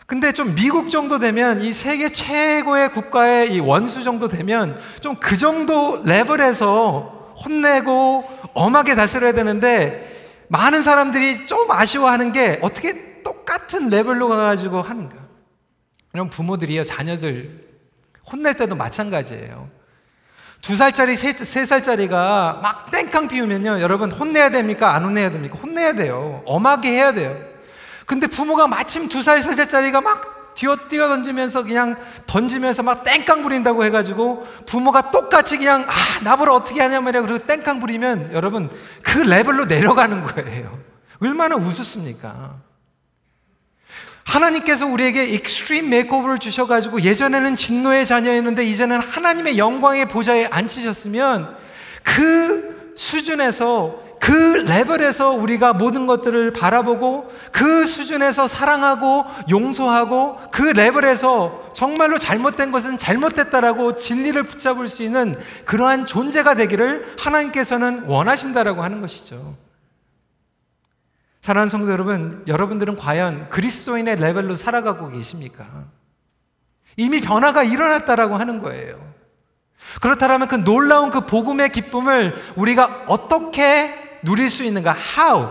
근데 0.07 0.33
좀 0.33 0.55
미국 0.55 0.91
정도 0.91 1.19
되면 1.19 1.61
이 1.61 1.73
세계 1.73 2.11
최고의 2.13 2.93
국가의 2.93 3.55
이 3.55 3.61
원수 3.61 4.03
정도 4.03 4.29
되면 4.29 4.79
좀 5.01 5.17
그 5.19 5.39
정도 5.39 6.03
레벨에서 6.05 7.33
혼내고 7.45 8.25
엄하게 8.53 8.95
다스려야 8.95 9.33
되는데 9.33 10.45
많은 10.49 10.83
사람들이 10.83 11.47
좀 11.47 11.71
아쉬워하는 11.71 12.33
게 12.33 12.59
어떻게 12.63 13.23
똑같은 13.23 13.89
레벨로 13.89 14.29
가가지고 14.29 14.83
하는가. 14.83 15.17
그럼 16.13 16.29
부모들이요, 16.29 16.85
자녀들 16.85 17.65
혼낼 18.31 18.55
때도 18.55 18.77
마찬가지예요. 18.77 19.69
두 20.61 20.77
살짜리, 20.77 21.17
세, 21.17 21.33
세 21.33 21.65
살짜리가 21.65 22.61
막 22.63 22.91
땡깡 22.91 23.29
피우면요, 23.29 23.81
여러분 23.81 24.13
혼내야 24.13 24.51
됩니까? 24.51 24.95
안 24.95 25.05
혼내야 25.05 25.31
됩니까? 25.31 25.59
혼내야 25.61 25.95
돼요. 25.95 26.43
엄하게 26.47 26.91
해야 26.91 27.13
돼요. 27.13 27.37
근데 28.07 28.27
부모가 28.27 28.67
마침 28.69 29.09
두 29.09 29.23
살, 29.23 29.41
세 29.41 29.53
살짜리가 29.55 30.01
막 30.01 30.55
뛰어, 30.55 30.77
뛰어 30.89 31.09
던지면서 31.09 31.65
그냥 31.65 31.97
던지면서 32.27 32.83
막 32.83 33.03
땡깡 33.03 33.43
부린다고 33.43 33.85
해가지고 33.85 34.47
부모가 34.67 35.11
똑같이 35.11 35.59
그냥 35.59 35.85
아, 35.89 35.93
나보러 36.23 36.55
어떻게 36.55 36.81
하냐면 36.81 37.27
그리고 37.27 37.39
땡깡 37.39 37.81
부리면 37.81 38.33
여러분 38.33 38.71
그 39.03 39.19
레벨로 39.19 39.65
내려가는 39.67 40.23
거예요. 40.23 40.79
얼마나 41.21 41.57
우습습니까? 41.57 42.55
하나님께서 44.25 44.87
우리에게 44.87 45.25
extreme 45.27 45.91
makeover를 45.91 46.39
주셔가지고 46.39 47.03
예전에는 47.03 47.55
진노의 47.57 48.07
자녀였는데 48.07 48.65
이제는 48.65 48.99
하나님의 49.01 49.59
영광의 49.59 50.07
보좌에 50.07 50.47
앉히셨으면 50.47 51.57
그 52.03 52.93
수준에서 52.97 54.04
그 54.21 54.33
레벨에서 54.67 55.31
우리가 55.31 55.73
모든 55.73 56.07
것들을 56.07 56.53
바라보고 56.53 57.31
그 57.53 57.85
수준에서 57.87 58.47
사랑하고 58.49 59.25
용서하고 59.51 60.39
그 60.51 60.63
레벨에서 60.63 61.71
정말로 61.75 62.19
잘못된 62.19 62.73
것은 62.73 62.99
잘못됐다라고 62.99 63.97
진리를 63.97 64.43
붙잡을 64.45 64.89
수 64.89 65.03
있는 65.03 65.39
그러한 65.65 66.07
존재가 66.07 66.55
되기를 66.55 67.15
하나님께서는 67.19 68.05
원하신다라고 68.05 68.83
하는 68.83 69.01
것이죠. 69.01 69.57
사랑하는 71.41 71.69
성도 71.69 71.93
여러분, 71.93 72.43
여러분들은 72.47 72.97
과연 72.97 73.51
그리스도인의 73.51 74.17
레벨로 74.17 74.57
살아가고 74.57 75.11
계십니까? 75.11 75.67
이미 76.97 77.21
변화가 77.21 77.65
일어났다라고 77.65 78.37
하는 78.37 78.63
거예요. 78.63 79.13
그렇다면 80.01 80.49
그 80.49 80.55
놀라운 80.55 81.11
그 81.11 81.27
복음의 81.27 81.71
기쁨을 81.71 82.35
우리가 82.57 83.05
어떻게 83.09 84.04
누릴 84.25 84.51
수 84.51 84.65
있는가? 84.65 84.97
How? 85.19 85.51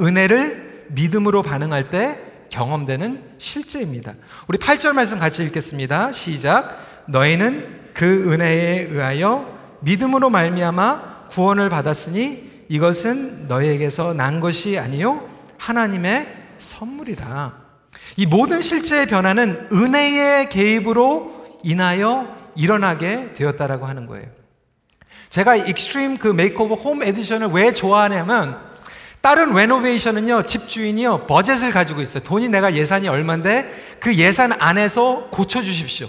은혜를 0.00 0.86
믿음으로 0.90 1.42
반응할 1.42 1.90
때 1.90 2.18
경험되는 2.50 3.34
실제입니다. 3.38 4.14
우리 4.46 4.58
8절 4.58 4.92
말씀 4.92 5.18
같이 5.18 5.42
읽겠습니다. 5.44 6.12
시작. 6.12 7.04
너희는 7.08 7.90
그 7.94 8.32
은혜에 8.32 8.88
의하여 8.90 9.58
믿음으로 9.80 10.30
말미암아 10.30 11.28
구원을 11.30 11.68
받았으니 11.68 12.66
이것은 12.68 13.48
너희에게서 13.48 14.14
난 14.14 14.40
것이 14.40 14.78
아니요 14.78 15.28
하나님의 15.58 16.28
선물이라. 16.58 17.62
이 18.16 18.26
모든 18.26 18.60
실제의 18.60 19.06
변화는 19.06 19.68
은혜의 19.72 20.48
개입으로 20.48 21.60
인하여 21.62 22.36
일어나게 22.54 23.32
되었다라고 23.32 23.86
하는 23.86 24.06
거예요. 24.06 24.41
제가 25.32 25.56
Extreme 25.56 26.18
그 26.18 26.28
Makeover 26.28 26.74
Home 26.74 27.02
Edition을 27.02 27.48
왜 27.52 27.72
좋아하냐면 27.72 28.58
다른 29.22 29.54
renovation은요 29.54 30.42
집주인이요 30.42 31.26
버젯을 31.26 31.70
가지고 31.70 32.02
있어요. 32.02 32.22
돈이 32.22 32.50
내가 32.50 32.74
예산이 32.74 33.08
얼마인데 33.08 33.96
그 33.98 34.14
예산 34.16 34.52
안에서 34.52 35.28
고쳐 35.30 35.62
주십시오. 35.62 36.08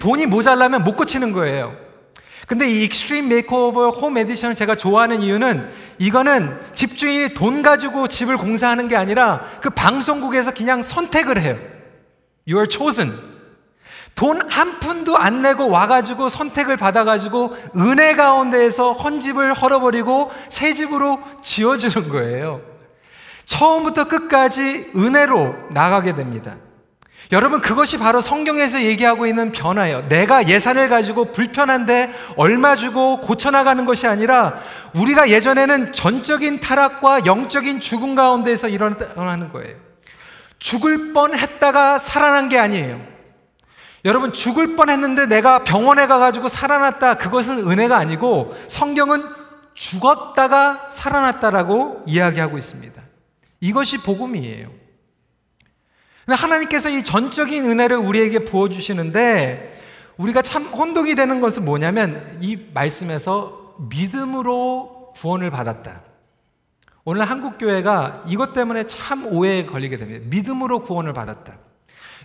돈이 0.00 0.26
모자라면 0.26 0.82
못 0.82 0.96
고치는 0.96 1.30
거예요. 1.30 1.76
근데 2.48 2.68
이 2.68 2.82
Extreme 2.82 3.28
Makeover 3.28 3.90
Home 3.90 4.18
Edition을 4.18 4.56
제가 4.56 4.74
좋아하는 4.74 5.22
이유는 5.22 5.70
이거는 5.98 6.58
집주인이 6.74 7.34
돈 7.34 7.62
가지고 7.62 8.08
집을 8.08 8.38
공사하는 8.38 8.88
게 8.88 8.96
아니라 8.96 9.44
그 9.60 9.70
방송국에서 9.70 10.52
그냥 10.52 10.82
선택을 10.82 11.40
해요. 11.40 11.56
You 12.48 12.58
are 12.58 12.66
chosen. 12.68 13.31
돈 14.14 14.40
한 14.48 14.78
푼도 14.80 15.16
안 15.16 15.42
내고 15.42 15.70
와가지고 15.70 16.28
선택을 16.28 16.76
받아가지고 16.76 17.56
은혜 17.76 18.14
가운데에서 18.14 18.92
헌집을 18.92 19.54
헐어버리고 19.54 20.30
새 20.48 20.74
집으로 20.74 21.20
지어주는 21.42 22.08
거예요. 22.10 22.60
처음부터 23.46 24.04
끝까지 24.04 24.92
은혜로 24.94 25.56
나가게 25.70 26.14
됩니다. 26.14 26.56
여러분, 27.30 27.60
그것이 27.62 27.96
바로 27.96 28.20
성경에서 28.20 28.82
얘기하고 28.82 29.26
있는 29.26 29.52
변화예요. 29.52 30.06
내가 30.08 30.48
예산을 30.48 30.90
가지고 30.90 31.32
불편한데 31.32 32.12
얼마 32.36 32.76
주고 32.76 33.20
고쳐나가는 33.20 33.84
것이 33.86 34.06
아니라 34.06 34.56
우리가 34.94 35.30
예전에는 35.30 35.92
전적인 35.92 36.60
타락과 36.60 37.24
영적인 37.24 37.80
죽음 37.80 38.14
가운데에서 38.14 38.68
일어나는 38.68 39.48
거예요. 39.50 39.76
죽을 40.58 41.14
뻔 41.14 41.34
했다가 41.34 41.98
살아난 41.98 42.50
게 42.50 42.58
아니에요. 42.58 43.11
여러분, 44.04 44.32
죽을 44.32 44.74
뻔 44.74 44.90
했는데 44.90 45.26
내가 45.26 45.64
병원에 45.64 46.06
가가지고 46.06 46.48
살아났다. 46.48 47.18
그것은 47.18 47.70
은혜가 47.70 47.96
아니고 47.96 48.54
성경은 48.68 49.22
죽었다가 49.74 50.88
살아났다라고 50.90 52.02
이야기하고 52.06 52.58
있습니다. 52.58 53.00
이것이 53.60 53.98
복음이에요. 53.98 54.70
하나님께서 56.28 56.88
이 56.88 57.02
전적인 57.02 57.64
은혜를 57.64 57.96
우리에게 57.96 58.40
부어 58.40 58.68
주시는데 58.68 59.80
우리가 60.16 60.42
참 60.42 60.64
혼동이 60.64 61.14
되는 61.14 61.40
것은 61.40 61.64
뭐냐면 61.64 62.38
이 62.40 62.58
말씀에서 62.74 63.74
믿음으로 63.90 65.12
구원을 65.14 65.50
받았다. 65.50 66.02
오늘 67.04 67.24
한국 67.24 67.58
교회가 67.58 68.24
이것 68.26 68.52
때문에 68.52 68.84
참 68.84 69.26
오해에 69.26 69.66
걸리게 69.66 69.96
됩니다. 69.96 70.24
믿음으로 70.28 70.80
구원을 70.80 71.12
받았다. 71.12 71.58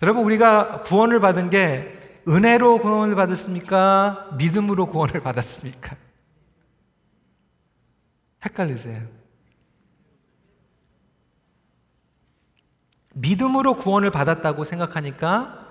여러분, 0.02 0.24
우리가 0.24 0.82
구원을 0.82 1.20
받은 1.20 1.50
게 1.50 1.98
은혜로 2.28 2.80
구원을 2.80 3.16
받았습니까? 3.16 4.30
믿음으로 4.38 4.88
구원을 4.88 5.22
받았습니까? 5.22 5.96
헷갈리세요. 8.46 9.02
믿음으로 13.14 13.76
구원을 13.76 14.12
받았다고 14.12 14.64
생각하니까 14.64 15.66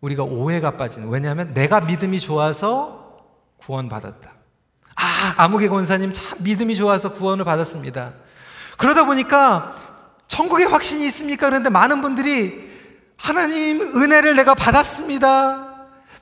우리가 0.00 0.24
오해가 0.24 0.76
빠지는. 0.76 1.08
왜냐하면 1.08 1.54
내가 1.54 1.80
믿음이 1.80 2.18
좋아서 2.18 3.16
구원받았다. 3.58 4.32
아, 4.96 5.34
아무개 5.36 5.68
권사님 5.68 6.12
참 6.12 6.38
믿음이 6.42 6.74
좋아서 6.74 7.12
구원을 7.12 7.44
받았습니다. 7.44 8.14
그러다 8.78 9.04
보니까 9.06 9.74
천국의 10.26 10.66
확신이 10.66 11.06
있습니까? 11.06 11.46
그런데 11.46 11.70
많은 11.70 12.00
분들이 12.00 12.71
하나님 13.22 13.80
은혜를 13.80 14.34
내가 14.34 14.52
받았습니다. 14.52 15.68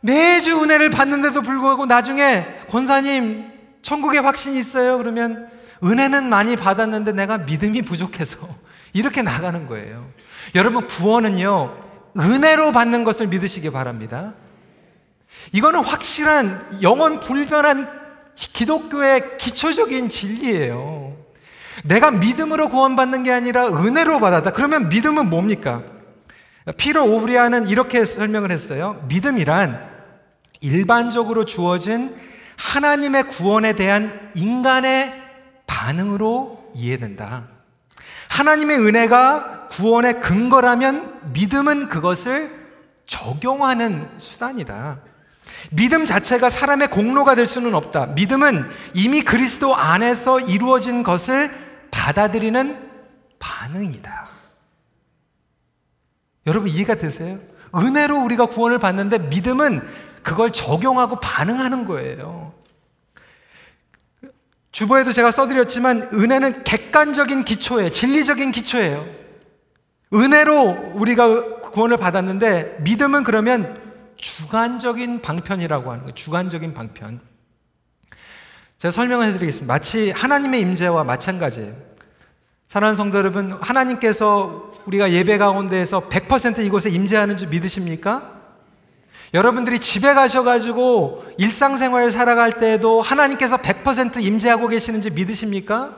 매주 0.03 0.63
은혜를 0.63 0.91
받는데도 0.91 1.41
불구하고 1.41 1.87
나중에 1.87 2.45
권사님 2.69 3.51
천국의 3.81 4.21
확신이 4.21 4.59
있어요. 4.59 4.99
그러면 4.99 5.49
은혜는 5.83 6.29
많이 6.29 6.57
받았는데 6.57 7.13
내가 7.13 7.39
믿음이 7.39 7.83
부족해서 7.83 8.37
이렇게 8.93 9.23
나가는 9.23 9.67
거예요. 9.67 10.11
여러분, 10.55 10.85
구원은요, 10.85 11.75
은혜로 12.19 12.73
받는 12.73 13.05
것을 13.05 13.29
믿으시기 13.29 13.71
바랍니다. 13.71 14.35
이거는 15.53 15.81
확실한 15.81 16.81
영원 16.83 17.21
불변한 17.21 17.89
기독교의 18.35 19.39
기초적인 19.39 20.11
진리예요. 20.11 21.17
내가 21.85 22.11
믿음으로 22.11 22.69
구원받는 22.69 23.23
게 23.23 23.33
아니라 23.33 23.69
은혜로 23.69 24.21
받았다. 24.21 24.53
그러면 24.53 24.91
믿음은 24.91 25.31
뭡니까? 25.31 25.83
피로 26.77 27.05
오브리아는 27.05 27.69
이렇게 27.69 28.05
설명을 28.05 28.51
했어요. 28.51 29.05
믿음이란 29.09 29.89
일반적으로 30.61 31.45
주어진 31.45 32.15
하나님의 32.57 33.29
구원에 33.29 33.73
대한 33.73 34.31
인간의 34.35 35.15
반응으로 35.67 36.71
이해된다. 36.75 37.49
하나님의 38.29 38.79
은혜가 38.79 39.69
구원의 39.71 40.21
근거라면 40.21 41.33
믿음은 41.33 41.89
그것을 41.89 42.51
적용하는 43.07 44.09
수단이다. 44.19 45.01
믿음 45.71 46.05
자체가 46.05 46.49
사람의 46.49 46.91
공로가 46.91 47.35
될 47.35 47.47
수는 47.47 47.75
없다. 47.75 48.07
믿음은 48.07 48.69
이미 48.95 49.23
그리스도 49.23 49.75
안에서 49.75 50.41
이루어진 50.41 51.03
것을 51.03 51.51
받아들이는 51.91 52.89
반응이다. 53.39 54.30
여러분 56.51 56.69
이해가 56.69 56.97
되세요? 56.97 57.39
은혜로 57.75 58.25
우리가 58.25 58.47
구원을 58.47 58.81
받는데 58.81 59.19
믿음은 59.29 59.81
그걸 60.25 60.51
적용하고 60.51 61.21
반응하는 61.21 61.87
거예요. 61.87 62.53
주보에도 64.73 65.13
제가 65.13 65.31
써드렸지만 65.31 66.11
은혜는 66.13 66.65
객관적인 66.65 67.45
기초에 67.45 67.91
진리적인 67.91 68.51
기초예요. 68.51 69.07
은혜로 70.13 70.93
우리가 70.95 71.61
구원을 71.61 71.97
받았는데 71.97 72.79
믿음은 72.81 73.23
그러면 73.23 73.81
주관적인 74.17 75.23
방편이라고 75.23 75.91
하는 75.91 76.03
거예요. 76.03 76.15
주관적인 76.15 76.75
방편. 76.75 77.21
제가 78.79 78.91
설명을 78.91 79.29
해드리겠습니다. 79.29 79.73
마치 79.73 80.11
하나님의 80.11 80.61
임재와 80.63 81.05
마찬가지예요. 81.05 81.90
사랑하는 82.71 82.95
성도 82.95 83.19
여러분, 83.19 83.59
하나님께서 83.61 84.71
우리가 84.87 85.11
예배 85.11 85.39
가운데에서 85.39 86.09
100% 86.09 86.65
이곳에 86.65 86.89
임재하는 86.89 87.37
줄 87.37 87.49
믿으십니까? 87.49 88.31
여러분들이 89.35 89.81
집에 89.81 90.15
가셔가지고 90.15 91.25
일상생활을 91.37 92.13
살아갈 92.13 92.53
때에도 92.53 93.03
하나님께서 93.03 93.57
100% 93.57 94.23
임재하고 94.23 94.69
계시는지 94.69 95.11
믿으십니까? 95.11 95.97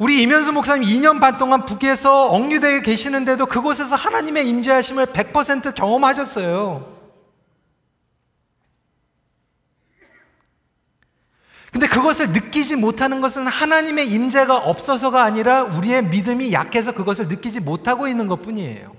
우리 0.00 0.20
이면수 0.22 0.50
목사님 0.52 0.82
2년 0.88 1.20
반 1.20 1.38
동안 1.38 1.64
북에서 1.64 2.30
억류되어 2.30 2.80
계시는데도 2.80 3.46
그곳에서 3.46 3.94
하나님의 3.94 4.48
임재하심을 4.48 5.06
100% 5.06 5.76
경험하셨어요. 5.76 6.99
근데 11.72 11.86
그것을 11.86 12.30
느끼지 12.32 12.76
못하는 12.76 13.20
것은 13.20 13.46
하나님의 13.46 14.08
임재가 14.10 14.56
없어서가 14.56 15.22
아니라 15.22 15.62
우리의 15.62 16.04
믿음이 16.04 16.52
약해서 16.52 16.92
그것을 16.92 17.28
느끼지 17.28 17.60
못하고 17.60 18.08
있는 18.08 18.26
것 18.26 18.42
뿐이에요. 18.42 18.96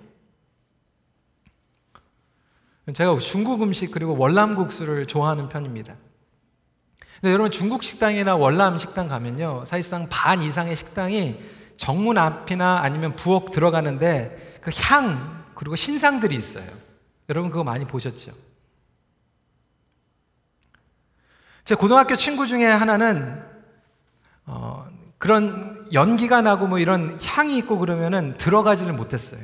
제가 2.93 3.17
중국 3.17 3.61
음식 3.61 3.91
그리고 3.91 4.17
월남국수를 4.17 5.05
좋아하는 5.05 5.49
편입니다. 5.49 5.95
근데 7.21 7.31
여러분 7.33 7.51
중국 7.51 7.83
식당이나 7.83 8.35
월남 8.35 8.77
식당 8.77 9.07
가면요. 9.07 9.63
사실상 9.65 10.07
반 10.09 10.41
이상의 10.41 10.75
식당이 10.75 11.39
정문 11.77 12.17
앞이나 12.17 12.79
아니면 12.81 13.15
부엌 13.15 13.51
들어가는데 13.51 14.59
그 14.61 14.71
향 14.71 15.43
그리고 15.55 15.75
신상들이 15.75 16.35
있어요. 16.35 16.65
여러분 17.29 17.51
그거 17.51 17.63
많이 17.63 17.85
보셨죠? 17.85 18.31
제 21.65 21.75
고등학교 21.75 22.15
친구 22.15 22.47
중에 22.47 22.65
하나는 22.65 23.43
어, 24.45 24.87
그런 25.17 25.87
연기가 25.93 26.41
나고 26.41 26.67
뭐 26.67 26.79
이런 26.79 27.19
향이 27.23 27.57
있고 27.59 27.77
그러면은 27.77 28.35
들어가지를 28.37 28.93
못했어요. 28.93 29.41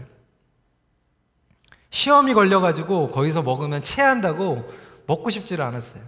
시험이 1.89 2.33
걸려가지고 2.33 3.11
거기서 3.11 3.43
먹으면 3.43 3.83
체한다고 3.83 4.67
먹고 5.05 5.29
싶지를 5.29 5.63
않았어요. 5.63 6.03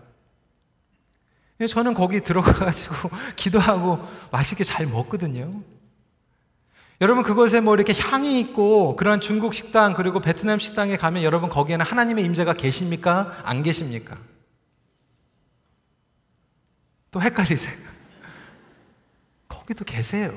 저는 1.67 1.93
거기 1.93 2.22
들어가가지고 2.22 3.10
기도하고 3.36 4.00
맛있게 4.32 4.63
잘 4.63 4.88
먹거든요. 4.88 5.62
여러분 7.02 7.24
그곳에 7.24 7.62
뭐 7.62 7.76
이렇게 7.76 7.93
향이 7.93 8.39
있고 8.41 8.95
그런 8.98 9.22
중국 9.22 9.54
식당 9.54 9.93
그리고 9.93 10.19
베트남 10.19 10.60
식당에 10.60 10.98
가면 10.98 11.24
여러분 11.24 11.50
거기에는 11.50 11.86
하나님의 11.86 12.26
임재가 12.26 12.54
계십니까? 12.54 13.38
안 13.43 13.63
계십니까? 13.63 14.17
또 17.12 17.22
헷갈리세요. 17.22 17.74
거기도 19.48 19.84
계세요. 19.84 20.32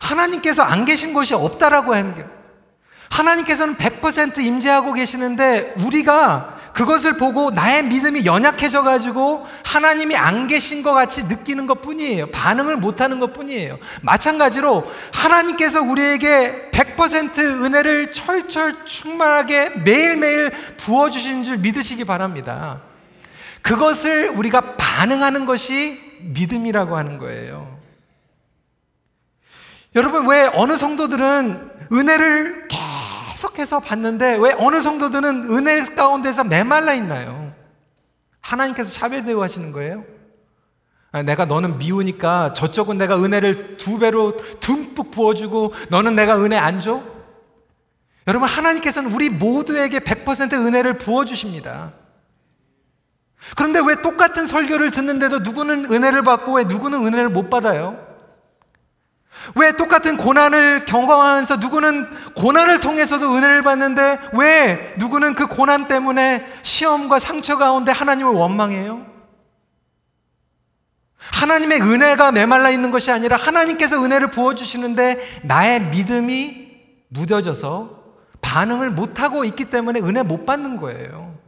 하나님께서 0.00 0.62
안 0.62 0.84
계신 0.84 1.14
곳이 1.14 1.34
없다라고 1.34 1.94
하는 1.94 2.14
게 2.14 2.26
하나님께서는 3.10 3.76
100% 3.76 4.38
임재하고 4.38 4.92
계시는데 4.94 5.74
우리가 5.76 6.58
그것을 6.72 7.16
보고 7.16 7.50
나의 7.50 7.84
믿음이 7.84 8.24
연약해져 8.24 8.82
가지고 8.82 9.46
하나님이 9.64 10.16
안 10.16 10.46
계신 10.46 10.82
것 10.82 10.92
같이 10.92 11.24
느끼는 11.24 11.66
것 11.66 11.82
뿐이에요. 11.82 12.30
반응을 12.30 12.76
못 12.76 13.00
하는 13.00 13.20
것 13.20 13.32
뿐이에요. 13.32 13.78
마찬가지로 14.02 14.90
하나님께서 15.12 15.82
우리에게 15.82 16.70
100% 16.72 17.38
은혜를 17.38 18.12
철철 18.12 18.84
충만하게 18.84 19.70
매일매일 19.84 20.50
부어주신 20.78 21.44
줄 21.44 21.58
믿으시기 21.58 22.04
바랍니다. 22.04 22.80
그것을 23.60 24.30
우리가 24.30 24.76
반응하는 24.76 25.46
것이 25.46 26.00
믿음이라고 26.20 26.96
하는 26.96 27.18
거예요. 27.18 27.78
여러분, 29.94 30.26
왜 30.26 30.50
어느 30.54 30.76
성도들은 30.76 31.70
은혜를 31.92 32.68
계속 32.68 33.01
해서 33.58 33.80
봤는데 33.80 34.36
왜 34.40 34.54
어느 34.58 34.80
성도들은 34.80 35.44
은혜 35.50 35.80
가운데서 35.82 36.44
메말라 36.44 36.94
있나요? 36.94 37.52
하나님께서 38.40 38.90
차별 38.90 39.24
대우하시는 39.24 39.72
거예요? 39.72 40.04
아, 41.12 41.22
내가 41.22 41.44
너는 41.44 41.78
미우니까 41.78 42.54
저쪽은 42.54 42.98
내가 42.98 43.16
은혜를 43.22 43.76
두 43.76 43.98
배로 43.98 44.36
듬뿍 44.60 45.10
부어주고 45.10 45.74
너는 45.90 46.14
내가 46.14 46.38
은혜 46.42 46.56
안 46.56 46.80
줘? 46.80 47.02
여러분, 48.26 48.48
하나님께서는 48.48 49.12
우리 49.12 49.28
모두에게 49.28 49.98
100% 49.98 50.54
은혜를 50.54 50.98
부어주십니다. 50.98 51.92
그런데 53.56 53.80
왜 53.84 54.00
똑같은 54.00 54.46
설교를 54.46 54.90
듣는데도 54.90 55.40
누구는 55.40 55.92
은혜를 55.92 56.22
받고 56.22 56.54
왜 56.54 56.64
누구는 56.64 57.04
은혜를 57.04 57.28
못 57.28 57.50
받아요? 57.50 58.01
왜 59.56 59.72
똑같은 59.72 60.16
고난을 60.16 60.84
경험하면서 60.84 61.56
누구는 61.56 62.08
고난을 62.34 62.80
통해서도 62.80 63.34
은혜를 63.34 63.62
받는데 63.62 64.18
왜 64.34 64.94
누구는 64.98 65.34
그 65.34 65.46
고난 65.46 65.88
때문에 65.88 66.46
시험과 66.62 67.18
상처 67.18 67.56
가운데 67.56 67.92
하나님을 67.92 68.32
원망해요? 68.32 69.06
하나님의 71.16 71.80
은혜가 71.80 72.32
메말라 72.32 72.70
있는 72.70 72.90
것이 72.90 73.10
아니라 73.10 73.36
하나님께서 73.36 74.02
은혜를 74.02 74.30
부어주시는데 74.30 75.42
나의 75.44 75.80
믿음이 75.80 76.70
무뎌져서 77.08 78.02
반응을 78.40 78.90
못하고 78.90 79.44
있기 79.44 79.66
때문에 79.66 80.00
은혜 80.00 80.22
못 80.22 80.44
받는 80.46 80.76
거예요. 80.76 81.38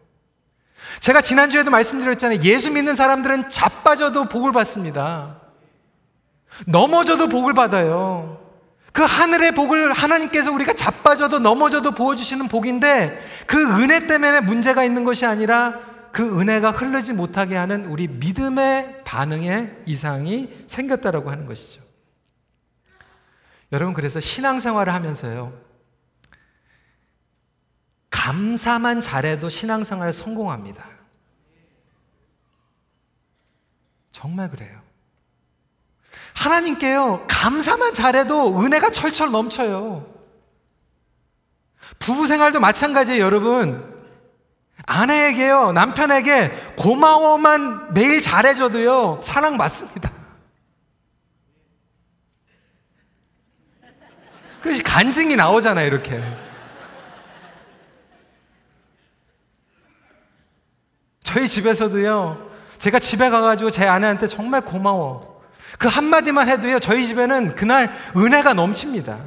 제가 1.01 1.21
지난주에도 1.21 1.71
말씀드렸잖아요. 1.71 2.41
예수 2.43 2.71
믿는 2.71 2.95
사람들은 2.95 3.51
자빠져도 3.51 4.27
복을 4.27 4.53
받습니다. 4.53 5.44
넘어져도 6.67 7.29
복을 7.29 7.55
받아요. 7.55 8.41
그 8.93 9.03
하늘의 9.03 9.53
복을 9.53 9.93
하나님께서 9.93 10.53
우리가 10.53 10.73
자빠져도 10.73 11.41
넘어져도 11.41 11.91
부어주시는 11.91 12.47
복인데 12.49 13.19
그 13.47 13.83
은혜 13.83 14.07
때문에 14.07 14.41
문제가 14.41 14.85
있는 14.85 15.03
것이 15.03 15.27
아니라 15.27 15.81
그 16.13 16.41
은혜가 16.41 16.71
흐르지 16.71 17.13
못하게 17.13 17.57
하는 17.57 17.87
우리 17.87 18.07
믿음의 18.07 19.03
반응에 19.05 19.83
이상이 19.85 20.49
생겼다라고 20.69 21.29
하는 21.29 21.45
것이죠. 21.45 21.83
여러분 23.73 23.95
그래서 23.95 24.21
신앙생활을 24.21 24.95
하면서요. 24.95 25.53
감사만 28.11 29.01
잘해도 29.01 29.49
신앙생활 29.49 30.13
성공합니다. 30.13 30.87
정말 34.13 34.49
그래요. 34.49 34.84
하나님께요, 36.35 37.25
감사만 37.29 37.95
잘해도 37.95 38.61
은혜가 38.61 38.91
철철 38.91 39.31
넘쳐요. 39.31 40.07
부부 41.99 42.27
생활도 42.27 42.61
마찬가지예요, 42.61 43.23
여러분. 43.23 43.95
아내에게요, 44.87 45.73
남편에게 45.73 46.51
고마워만 46.77 47.95
매일 47.95 48.21
잘해줘도요, 48.21 49.21
사랑받습니다. 49.23 50.11
그래서 54.61 54.83
간증이 54.83 55.37
나오잖아요, 55.37 55.87
이렇게. 55.87 56.23
저희 61.23 61.49
집에서도요, 61.49 62.51
제가 62.79 62.99
집에 62.99 63.31
가가지고 63.31 63.71
제 63.71 63.87
아내한테 63.87 64.27
정말 64.27 64.61
고마워. 64.61 65.34
그 65.79 65.89
한마디만 65.89 66.49
해도요, 66.49 66.79
저희 66.79 67.07
집에는 67.07 67.55
그날 67.55 67.93
은혜가 68.17 68.55
넘칩니다. 68.55 69.19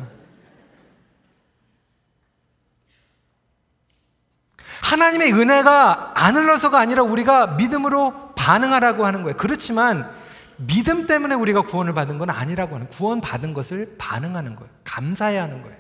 하나님의 4.82 5.34
은혜가 5.34 6.14
안 6.16 6.36
흘러서가 6.36 6.80
아니라 6.80 7.04
우리가 7.04 7.48
믿음으로 7.58 8.34
반응하라고 8.36 9.06
하는 9.06 9.24
거예요. 9.24 9.36
그렇지만 9.36 10.10
믿음 10.58 11.06
때문에 11.06 11.36
우리가 11.36 11.64
구원을 11.64 11.94
받은 11.94 12.18
건 12.18 12.30
아니라고 12.30 12.76
하는 12.76 12.88
구원 12.88 13.22
받은 13.22 13.54
것을 13.54 13.96
반응하는 13.98 14.56
거예요. 14.56 14.72
감사해야 14.84 15.44
하는 15.44 15.62
거예요. 15.62 15.78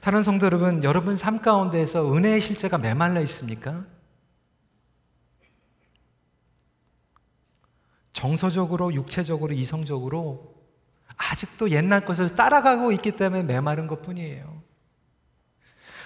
다른 0.00 0.22
성도 0.22 0.46
여러분, 0.46 0.84
여러분 0.84 1.16
삶 1.16 1.40
가운데에서 1.40 2.14
은혜의 2.14 2.40
실제가 2.40 2.78
메말라 2.78 3.20
있습니까? 3.20 3.84
정서적으로, 8.20 8.92
육체적으로, 8.92 9.54
이성적으로 9.54 10.54
아직도 11.16 11.70
옛날 11.70 12.04
것을 12.04 12.36
따라가고 12.36 12.92
있기 12.92 13.12
때문에 13.12 13.42
메마른 13.44 13.86
것 13.86 14.02
뿐이에요. 14.02 14.60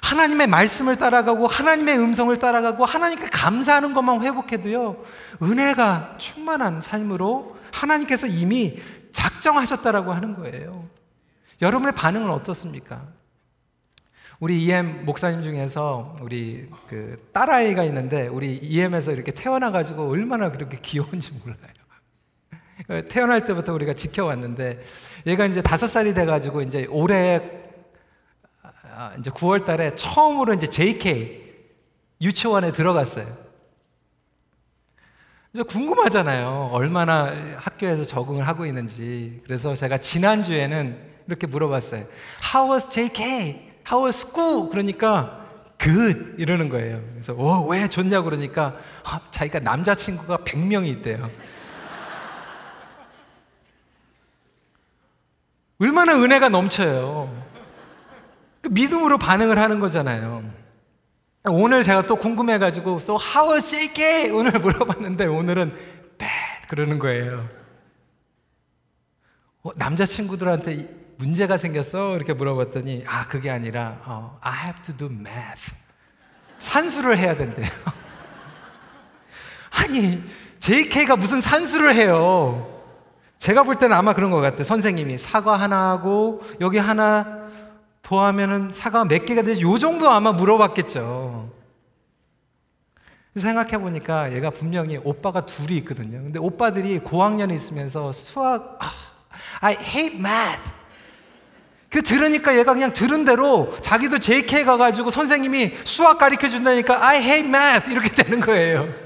하나님의 0.00 0.46
말씀을 0.46 0.94
따라가고 0.96 1.48
하나님의 1.48 1.98
음성을 1.98 2.38
따라가고 2.38 2.84
하나님께 2.84 3.26
감사하는 3.30 3.94
것만 3.94 4.22
회복해도요, 4.22 5.02
은혜가 5.42 6.14
충만한 6.18 6.80
삶으로 6.80 7.56
하나님께서 7.72 8.28
이미 8.28 8.76
작정하셨다라고 9.12 10.12
하는 10.12 10.36
거예요. 10.36 10.88
여러분의 11.62 11.96
반응은 11.96 12.30
어떻습니까? 12.30 13.08
우리 14.38 14.62
EM 14.62 15.04
목사님 15.04 15.42
중에서 15.42 16.14
우리 16.22 16.68
그 16.86 17.16
딸아이가 17.32 17.82
있는데 17.84 18.28
우리 18.28 18.54
EM에서 18.62 19.10
이렇게 19.10 19.32
태어나 19.32 19.72
가지고 19.72 20.08
얼마나 20.10 20.52
그렇게 20.52 20.78
귀여운지 20.80 21.32
몰라요. 21.42 21.83
태어날 23.08 23.44
때부터 23.44 23.72
우리가 23.72 23.94
지켜왔는데 23.94 24.84
얘가 25.26 25.46
이제 25.46 25.62
다섯 25.62 25.86
살이 25.86 26.12
돼가지고 26.14 26.62
이제 26.62 26.86
올해 26.90 27.40
아, 28.96 29.12
이제 29.18 29.30
9월 29.30 29.64
달에 29.64 29.94
처음으로 29.94 30.54
이제 30.54 30.68
JK 30.68 31.42
유치원에 32.20 32.72
들어갔어요. 32.72 33.44
이제 35.52 35.62
궁금하잖아요. 35.62 36.70
얼마나 36.72 37.32
학교에서 37.56 38.04
적응을 38.04 38.46
하고 38.46 38.66
있는지. 38.66 39.40
그래서 39.44 39.74
제가 39.74 39.98
지난 39.98 40.42
주에는 40.42 40.98
이렇게 41.26 41.46
물어봤어요. 41.46 42.06
How 42.52 42.72
was 42.72 42.88
JK? 42.88 43.72
How 43.88 44.04
was 44.04 44.26
school? 44.26 44.68
그러니까 44.70 45.44
good 45.78 46.34
이러는 46.38 46.68
거예요. 46.68 47.02
그래서 47.12 47.34
어, 47.34 47.66
왜 47.66 47.88
좋냐고 47.88 48.24
그러니까 48.26 48.76
아, 49.04 49.20
자기가 49.30 49.60
남자친구가 49.60 50.38
100명이 50.38 50.86
있대요. 50.98 51.30
얼마나 55.78 56.14
은혜가 56.14 56.48
넘쳐요. 56.48 57.44
그 58.62 58.68
믿음으로 58.68 59.18
반응을 59.18 59.58
하는 59.58 59.80
거잖아요. 59.80 60.44
오늘 61.46 61.82
제가 61.82 62.06
또 62.06 62.16
궁금해가지고, 62.16 62.96
so 62.96 63.16
how 63.16 63.60
JK? 63.60 64.30
오늘 64.30 64.58
물어봤는데, 64.58 65.26
오늘은 65.26 65.70
bad. 66.18 66.68
그러는 66.68 66.98
거예요. 66.98 67.46
어, 69.62 69.70
남자친구들한테 69.76 70.88
문제가 71.18 71.58
생겼어? 71.58 72.16
이렇게 72.16 72.32
물어봤더니, 72.32 73.04
아, 73.06 73.28
그게 73.28 73.50
아니라, 73.50 74.00
어, 74.06 74.38
I 74.40 74.64
have 74.64 74.82
to 74.84 74.96
do 74.96 75.08
math. 75.08 75.74
산수를 76.58 77.18
해야 77.18 77.36
된대요. 77.36 77.68
아니, 79.70 80.22
JK가 80.60 81.16
무슨 81.16 81.42
산수를 81.42 81.94
해요? 81.94 82.73
제가 83.44 83.62
볼 83.62 83.74
때는 83.76 83.94
아마 83.94 84.14
그런 84.14 84.30
것 84.30 84.40
같아요. 84.40 84.64
선생님이 84.64 85.18
사과 85.18 85.56
하나 85.58 85.90
하고, 85.90 86.40
여기 86.62 86.78
하나 86.78 87.50
더하면은 88.00 88.72
사과가 88.72 89.04
몇 89.04 89.26
개가 89.26 89.42
되지? 89.42 89.60
요 89.64 89.78
정도 89.78 90.08
아마 90.08 90.32
물어봤겠죠. 90.32 91.50
생각해 93.36 93.76
보니까 93.76 94.32
얘가 94.32 94.48
분명히 94.48 94.96
오빠가 94.96 95.44
둘이 95.44 95.76
있거든요. 95.80 96.22
근데 96.22 96.38
오빠들이 96.38 97.00
고학년에 97.00 97.54
있으면서 97.54 98.12
수학, 98.12 98.78
아, 98.80 98.90
I 99.60 99.76
hate 99.78 100.18
math. 100.18 100.62
그 101.90 102.00
들으니까 102.00 102.56
얘가 102.56 102.72
그냥 102.72 102.94
들은 102.94 103.26
대로 103.26 103.76
자기도 103.82 104.20
JK 104.20 104.64
가가지고 104.64 105.10
선생님이 105.10 105.74
수학 105.84 106.16
가르쳐 106.16 106.48
준다니까 106.48 107.06
I 107.06 107.20
hate 107.20 107.48
math 107.50 107.90
이렇게 107.90 108.08
되는 108.08 108.40
거예요. 108.40 109.03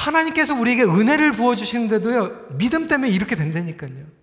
하나님께서 0.00 0.54
우리에게 0.54 0.84
은혜를 0.84 1.32
부어주시는데도요, 1.32 2.56
믿음 2.56 2.88
때문에 2.88 3.10
이렇게 3.10 3.36
된다니까요. 3.36 4.20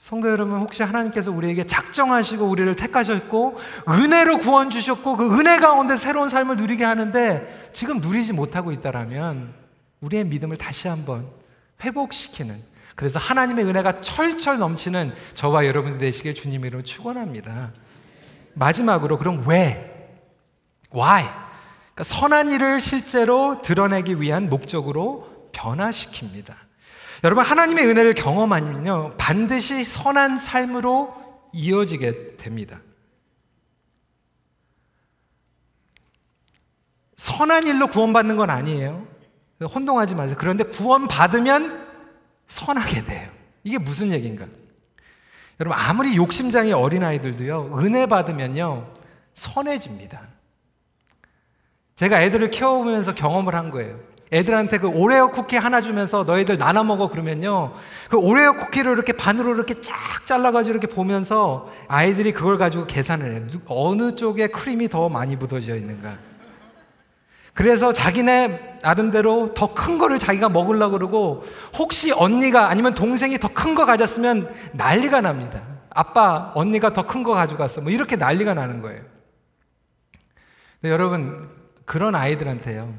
성도 0.00 0.30
여러분, 0.30 0.60
혹시 0.60 0.82
하나님께서 0.82 1.30
우리에게 1.30 1.66
작정하시고 1.66 2.44
우리를 2.44 2.74
택하셨고, 2.76 3.58
은혜로 3.88 4.38
구원 4.38 4.70
주셨고, 4.70 5.16
그 5.16 5.38
은혜 5.38 5.58
가운데 5.58 5.96
새로운 5.96 6.28
삶을 6.28 6.56
누리게 6.56 6.84
하는데, 6.84 7.70
지금 7.72 7.98
누리지 7.98 8.32
못하고 8.32 8.72
있다라면, 8.72 9.52
우리의 10.00 10.24
믿음을 10.24 10.56
다시 10.56 10.88
한번 10.88 11.28
회복시키는, 11.82 12.62
그래서 12.94 13.18
하나님의 13.18 13.64
은혜가 13.66 14.00
철철 14.00 14.58
넘치는 14.58 15.12
저와 15.34 15.66
여러분 15.66 15.98
되시길 15.98 16.34
주님 16.34 16.64
이름으로 16.64 16.82
축원합니다. 16.82 17.72
마지막으로, 18.54 19.18
그럼 19.18 19.44
왜? 19.46 20.18
Why? 20.94 21.49
그러니까 21.94 22.04
선한 22.04 22.50
일을 22.50 22.80
실제로 22.80 23.62
드러내기 23.62 24.20
위한 24.20 24.48
목적으로 24.48 25.50
변화시킵니다. 25.52 26.54
여러분, 27.24 27.44
하나님의 27.44 27.86
은혜를 27.86 28.14
경험하면요, 28.14 29.16
반드시 29.18 29.84
선한 29.84 30.38
삶으로 30.38 31.14
이어지게 31.52 32.36
됩니다. 32.36 32.80
선한 37.16 37.66
일로 37.66 37.88
구원받는 37.88 38.36
건 38.36 38.48
아니에요. 38.48 39.06
혼동하지 39.62 40.14
마세요. 40.14 40.36
그런데 40.40 40.64
구원받으면 40.64 41.86
선하게 42.48 43.04
돼요. 43.04 43.30
이게 43.62 43.76
무슨 43.76 44.10
얘기인가? 44.10 44.46
여러분, 45.60 45.78
아무리 45.78 46.16
욕심장이 46.16 46.72
어린아이들도요, 46.72 47.78
은혜 47.78 48.06
받으면요, 48.06 48.94
선해집니다. 49.34 50.39
제가 52.00 52.22
애들을 52.22 52.50
키워보면서 52.50 53.14
경험을 53.14 53.54
한 53.54 53.70
거예요. 53.70 53.98
애들한테 54.32 54.78
그 54.78 54.88
오레오 54.88 55.32
쿠키 55.32 55.56
하나 55.56 55.82
주면서 55.82 56.24
너희들 56.24 56.56
나눠 56.56 56.82
먹어 56.82 57.10
그러면요. 57.10 57.74
그 58.08 58.16
오레오 58.16 58.54
쿠키를 58.56 58.92
이렇게 58.92 59.12
반으로 59.12 59.54
이렇게 59.54 59.74
쫙 59.82 60.24
잘라가지고 60.24 60.78
이렇게 60.78 60.86
보면서 60.86 61.68
아이들이 61.88 62.32
그걸 62.32 62.56
가지고 62.56 62.86
계산을 62.86 63.36
해. 63.36 63.42
어느 63.66 64.16
쪽에 64.16 64.46
크림이 64.46 64.88
더 64.88 65.10
많이 65.10 65.36
묻어져 65.36 65.76
있는가. 65.76 66.16
그래서 67.52 67.92
자기네 67.92 68.78
나름대로 68.80 69.52
더 69.52 69.74
큰 69.74 69.98
거를 69.98 70.18
자기가 70.18 70.48
먹으려고 70.48 70.92
그러고 70.92 71.44
혹시 71.76 72.12
언니가 72.12 72.70
아니면 72.70 72.94
동생이 72.94 73.36
더 73.38 73.48
큰 73.48 73.74
거 73.74 73.84
가졌으면 73.84 74.48
난리가 74.72 75.20
납니다. 75.20 75.60
아빠, 75.90 76.50
언니가 76.54 76.94
더 76.94 77.02
큰 77.02 77.24
거 77.24 77.34
가져갔어. 77.34 77.82
뭐 77.82 77.92
이렇게 77.92 78.16
난리가 78.16 78.54
나는 78.54 78.80
거예요. 78.80 79.02
여러분, 80.84 81.59
그런 81.90 82.14
아이들한테요. 82.14 82.94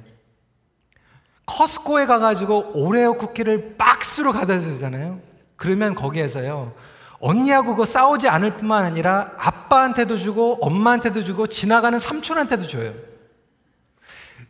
커스코에 1.46 2.06
가가지고 2.06 2.72
오레오 2.74 3.14
쿠키를 3.14 3.76
박스로 3.78 4.34
가다 4.34 4.60
주잖아요. 4.60 5.22
그러면 5.56 5.96
거기에서요. 5.96 6.74
언니하고 7.22 7.72
그거 7.72 7.86
싸우지 7.86 8.28
않을 8.28 8.58
뿐만 8.58 8.84
아니라 8.84 9.32
아빠한테도 9.38 10.18
주고 10.18 10.58
엄마한테도 10.60 11.24
주고 11.24 11.48
지나가는 11.48 11.98
삼촌한테도 11.98 12.68
줘요. 12.68 12.94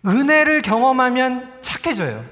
은혜를 0.07 0.63
경험하면 0.63 1.61
착해져요. 1.61 2.25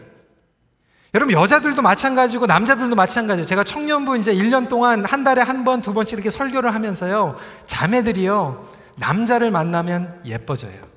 여러분 1.13 1.35
여자들도 1.35 1.79
마찬가지고 1.79 2.47
남자들도 2.47 2.95
마찬가지예요. 2.95 3.45
제가 3.45 3.63
청년부 3.63 4.17
이제 4.17 4.33
1년 4.33 4.67
동안 4.67 5.05
한 5.05 5.23
달에 5.23 5.43
한 5.43 5.63
번, 5.63 5.83
두 5.83 5.93
번씩 5.93 6.13
이렇게 6.13 6.31
설교를 6.31 6.73
하면서요. 6.73 7.35
자매들이요. 7.67 8.67
남자를 8.95 9.51
만나면 9.51 10.21
예뻐져요. 10.25 10.88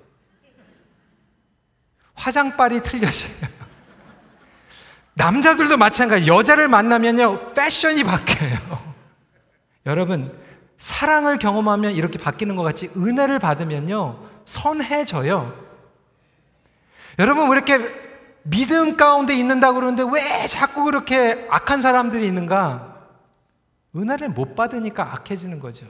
화장빨이 2.22 2.82
틀려져요. 2.82 3.32
남자들도 5.14 5.76
마찬가지. 5.76 6.26
여자를 6.26 6.68
만나면요, 6.68 7.54
패션이 7.54 8.04
바뀌어요. 8.04 8.94
여러분, 9.86 10.38
사랑을 10.78 11.38
경험하면 11.38 11.92
이렇게 11.92 12.18
바뀌는 12.18 12.56
것 12.56 12.62
같이 12.62 12.90
은혜를 12.96 13.38
받으면요, 13.38 14.18
선해져요. 14.44 15.52
여러분, 17.18 17.50
왜 17.50 17.56
이렇게 17.56 17.78
믿음 18.44 18.96
가운데 18.96 19.34
있는다고 19.34 19.74
그러는데 19.74 20.04
왜 20.12 20.46
자꾸 20.46 20.84
그렇게 20.84 21.46
악한 21.50 21.80
사람들이 21.80 22.26
있는가? 22.26 22.96
은혜를 23.94 24.30
못 24.30 24.56
받으니까 24.56 25.12
악해지는 25.14 25.60
거죠. 25.60 25.86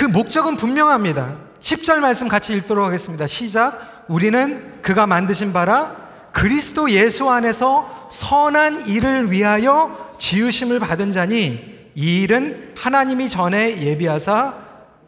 그 0.00 0.06
목적은 0.06 0.56
분명합니다. 0.56 1.36
10절 1.60 1.98
말씀 1.98 2.26
같이 2.26 2.54
읽도록 2.54 2.86
하겠습니다. 2.86 3.26
시작. 3.26 4.06
우리는 4.08 4.80
그가 4.80 5.06
만드신 5.06 5.52
바라 5.52 5.94
그리스도 6.32 6.90
예수 6.90 7.28
안에서 7.28 8.08
선한 8.10 8.86
일을 8.86 9.30
위하여 9.30 10.14
지으심을 10.18 10.78
받은 10.78 11.12
자니 11.12 11.90
이 11.94 12.22
일은 12.22 12.72
하나님이 12.78 13.28
전에 13.28 13.82
예비하사 13.82 14.54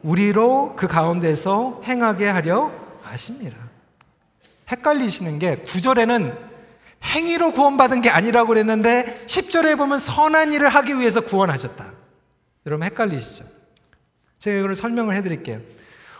우리로 0.02 0.74
그 0.76 0.88
가운데서 0.88 1.80
행하게 1.86 2.28
하려 2.28 2.70
하십니다. 3.00 3.56
헷갈리시는 4.70 5.38
게 5.38 5.62
9절에는 5.62 6.36
행위로 7.02 7.52
구원받은 7.52 8.02
게 8.02 8.10
아니라고 8.10 8.48
그랬는데 8.48 9.24
10절에 9.26 9.78
보면 9.78 9.98
선한 9.98 10.52
일을 10.52 10.68
하기 10.68 10.98
위해서 10.98 11.22
구원하셨다. 11.22 11.82
여러분 12.66 12.84
헷갈리시죠? 12.84 13.61
제가 14.42 14.58
이걸 14.58 14.74
설명을 14.74 15.14
해드릴게요. 15.14 15.60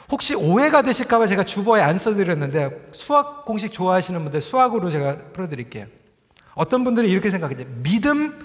혹시 0.09 0.37
오해가 0.37 0.83
되실까봐 0.83 1.27
제가 1.27 1.45
주보에 1.45 1.81
안 1.81 1.99
써드렸는데 1.99 2.91
수학 2.93 3.45
공식 3.45 3.73
좋아하시는 3.73 4.23
분들 4.23 4.41
수학으로 4.41 4.91
제가 4.91 5.33
풀어드릴게요. 5.33 5.87
어떤 6.55 6.85
분들은 6.85 7.09
이렇게 7.09 7.31
생각해요. 7.31 7.67
믿음 7.83 8.39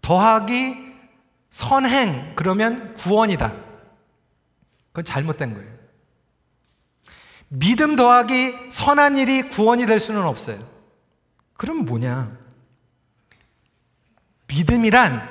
더하기 0.00 0.92
선행 1.50 2.32
그러면 2.36 2.94
구원이다. 2.94 3.54
그건 4.92 5.04
잘못된 5.04 5.52
거예요. 5.52 5.70
믿음 7.48 7.96
더하기 7.96 8.70
선한 8.70 9.18
일이 9.18 9.50
구원이 9.50 9.84
될 9.84 10.00
수는 10.00 10.22
없어요. 10.22 10.66
그럼 11.58 11.84
뭐냐? 11.84 12.34
믿음이란 14.46 15.28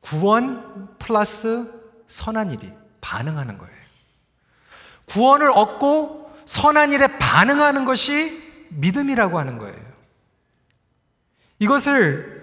구원 0.00 0.96
플러스 0.98 1.75
선한 2.08 2.50
일이 2.50 2.72
반응하는 3.00 3.58
거예요. 3.58 3.74
구원을 5.06 5.50
얻고 5.50 6.32
선한 6.46 6.92
일에 6.92 7.18
반응하는 7.18 7.84
것이 7.84 8.42
믿음이라고 8.70 9.38
하는 9.38 9.58
거예요. 9.58 9.76
이것을 11.58 12.36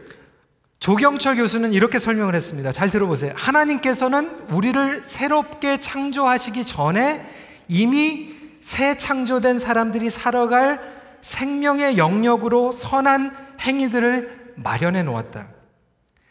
조경철 0.79 1.37
교수는 1.37 1.71
이렇게 1.71 1.97
설명을 1.97 2.35
했습니다. 2.35 2.71
잘 2.71 2.89
들어보세요. 2.89 3.33
하나님께서는 3.37 4.51
우리를 4.51 5.05
새롭게 5.05 5.79
창조하시기 5.79 6.65
전에 6.65 7.25
이미 7.69 8.33
새 8.59 8.97
창조된 8.97 9.59
사람들이 9.59 10.09
살아갈 10.09 10.81
생명의 11.21 11.97
영역으로 11.97 12.73
선한 12.73 13.55
행위들을 13.61 14.53
마련해 14.57 15.03
놓았다. 15.03 15.47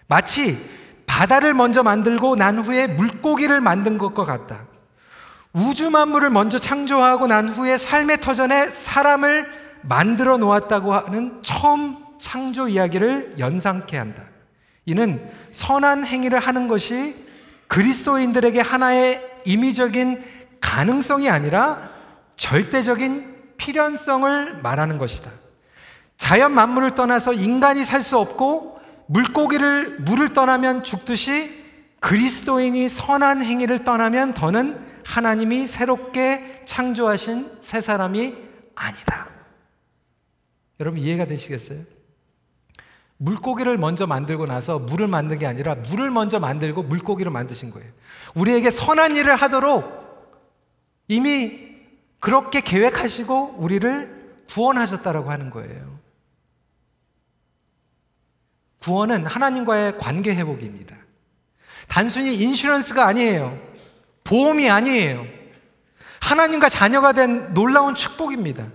마치 0.06 0.58
바다를 1.12 1.52
먼저 1.52 1.82
만들고 1.82 2.36
난 2.36 2.58
후에 2.58 2.86
물고기를 2.86 3.60
만든 3.60 3.98
것과 3.98 4.24
같다. 4.24 4.62
우주 5.52 5.90
만물을 5.90 6.30
먼저 6.30 6.58
창조하고 6.58 7.26
난 7.26 7.50
후에 7.50 7.76
삶의 7.76 8.22
터전에 8.22 8.68
사람을 8.68 9.46
만들어 9.82 10.38
놓았다고 10.38 10.94
하는 10.94 11.42
처음 11.42 11.98
창조 12.18 12.66
이야기를 12.66 13.34
연상케 13.38 13.98
한다. 13.98 14.22
이는 14.86 15.30
선한 15.52 16.06
행위를 16.06 16.38
하는 16.38 16.66
것이 16.66 17.14
그리스도인들에게 17.68 18.62
하나의 18.62 19.42
임의적인 19.44 20.24
가능성이 20.62 21.28
아니라 21.28 21.90
절대적인 22.38 23.34
필연성을 23.58 24.60
말하는 24.62 24.96
것이다. 24.96 25.30
자연 26.16 26.52
만물을 26.52 26.94
떠나서 26.94 27.34
인간이 27.34 27.84
살 27.84 28.00
수 28.00 28.16
없고 28.16 28.80
물고기를 29.12 30.00
물을 30.00 30.32
떠나면 30.32 30.84
죽듯이 30.84 31.62
그리스도인이 32.00 32.88
선한 32.88 33.42
행위를 33.42 33.84
떠나면 33.84 34.34
더는 34.34 34.80
하나님이 35.04 35.66
새롭게 35.66 36.62
창조하신 36.64 37.58
새 37.60 37.80
사람이 37.80 38.34
아니다. 38.74 39.28
여러분 40.80 41.00
이해가 41.00 41.26
되시겠어요? 41.26 41.80
물고기를 43.18 43.78
먼저 43.78 44.06
만들고 44.06 44.46
나서 44.46 44.78
물을 44.78 45.06
만든 45.06 45.38
게 45.38 45.46
아니라 45.46 45.74
물을 45.74 46.10
먼저 46.10 46.40
만들고 46.40 46.82
물고기를 46.84 47.30
만드신 47.30 47.70
거예요. 47.70 47.88
우리에게 48.34 48.70
선한 48.70 49.14
일을 49.16 49.36
하도록 49.36 50.02
이미 51.06 51.70
그렇게 52.18 52.62
계획하시고 52.62 53.56
우리를 53.58 54.40
구원하셨다라고 54.48 55.30
하는 55.30 55.50
거예요. 55.50 55.91
구원은 58.82 59.26
하나님과의 59.26 59.98
관계 59.98 60.34
회복입니다. 60.34 60.96
단순히 61.88 62.34
인슈런스가 62.34 63.06
아니에요. 63.06 63.58
보험이 64.24 64.70
아니에요. 64.70 65.24
하나님과 66.20 66.68
자녀가 66.68 67.12
된 67.12 67.52
놀라운 67.54 67.94
축복입니다. 67.94 68.68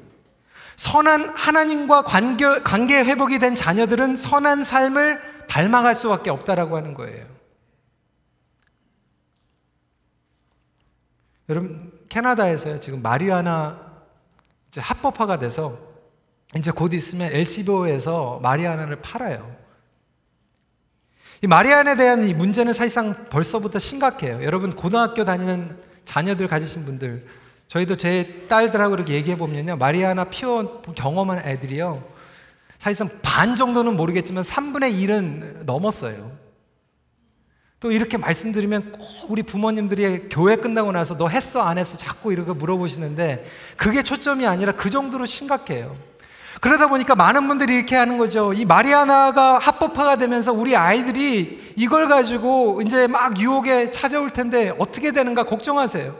선한 0.75 1.29
하나님과 1.35 2.03
관계, 2.03 2.61
관계 2.61 3.03
회복이 3.03 3.39
된 3.39 3.55
자녀들은 3.55 4.15
선한 4.15 4.63
삶을 4.63 5.47
닮아갈 5.47 5.95
수밖에 5.95 6.29
없다라고 6.29 6.77
하는 6.77 6.93
거예요. 6.93 7.25
여러분, 11.49 11.91
캐나다에서요, 12.09 12.79
지금 12.79 13.01
마리아나 13.01 13.87
합법화가 14.75 15.39
돼서 15.39 15.79
이제 16.55 16.71
곧 16.71 16.93
있으면 16.93 17.31
LCBO에서 17.33 18.39
마리아나를 18.43 19.01
팔아요. 19.01 19.66
이 21.43 21.47
마리아나에 21.47 21.95
대한 21.95 22.27
이 22.27 22.33
문제는 22.33 22.73
사실상 22.73 23.27
벌써부터 23.29 23.79
심각해요. 23.79 24.43
여러분, 24.43 24.71
고등학교 24.71 25.23
다니는 25.23 25.77
자녀들 26.03 26.47
가지신 26.47 26.85
분들, 26.85 27.25
저희도 27.67 27.97
제 27.97 28.45
딸들하고 28.47 28.95
이렇게 28.95 29.13
얘기해 29.13 29.37
보면요. 29.37 29.75
마리아나 29.75 30.25
피워 30.25 30.81
경험한 30.81 31.39
애들이요. 31.45 32.03
사실상 32.79 33.09
반 33.21 33.55
정도는 33.55 33.95
모르겠지만 33.95 34.43
3분의 34.43 34.93
1은 34.93 35.65
넘었어요. 35.65 36.31
또 37.79 37.91
이렇게 37.91 38.17
말씀드리면 38.17 38.91
꼭 38.93 39.01
우리 39.29 39.43
부모님들이 39.43 40.29
교회 40.29 40.55
끝나고 40.55 40.91
나서 40.91 41.15
너 41.15 41.27
했어 41.27 41.61
안 41.61 41.77
했어 41.77 41.95
자꾸 41.95 42.33
이렇게 42.33 42.51
물어보시는데 42.53 43.45
그게 43.75 44.01
초점이 44.01 44.47
아니라 44.47 44.71
그 44.71 44.89
정도로 44.89 45.27
심각해요. 45.27 45.95
그러다 46.61 46.87
보니까 46.87 47.15
많은 47.15 47.47
분들이 47.47 47.75
이렇게 47.75 47.95
하는 47.95 48.17
거죠. 48.17 48.51
이 48.53 48.65
마리아나가 48.65 49.59
합법화가 49.59 50.15
되면서 50.17 50.51
우리 50.51 50.75
아이들이 50.75 51.73
이걸 51.75 52.07
가지고 52.07 52.81
이제 52.81 53.07
막 53.07 53.39
유혹에 53.39 53.91
찾아올 53.91 54.31
텐데 54.31 54.73
어떻게 54.79 55.11
되는가 55.11 55.43
걱정하세요. 55.43 56.15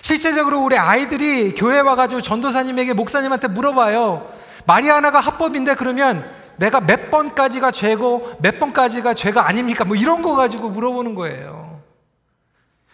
실제적으로 0.00 0.60
우리 0.62 0.78
아이들이 0.78 1.52
교회 1.54 1.80
와가지고 1.80 2.22
전도사님에게 2.22 2.94
목사님한테 2.94 3.48
물어봐요. 3.48 4.28
마리아나가 4.66 5.20
합법인데 5.20 5.74
그러면 5.74 6.24
내가 6.56 6.80
몇 6.80 7.10
번까지가 7.10 7.70
죄고 7.70 8.36
몇 8.40 8.58
번까지가 8.58 9.12
죄가 9.14 9.46
아닙니까? 9.46 9.84
뭐 9.84 9.94
이런 9.96 10.22
거 10.22 10.34
가지고 10.36 10.70
물어보는 10.70 11.14
거예요. 11.14 11.80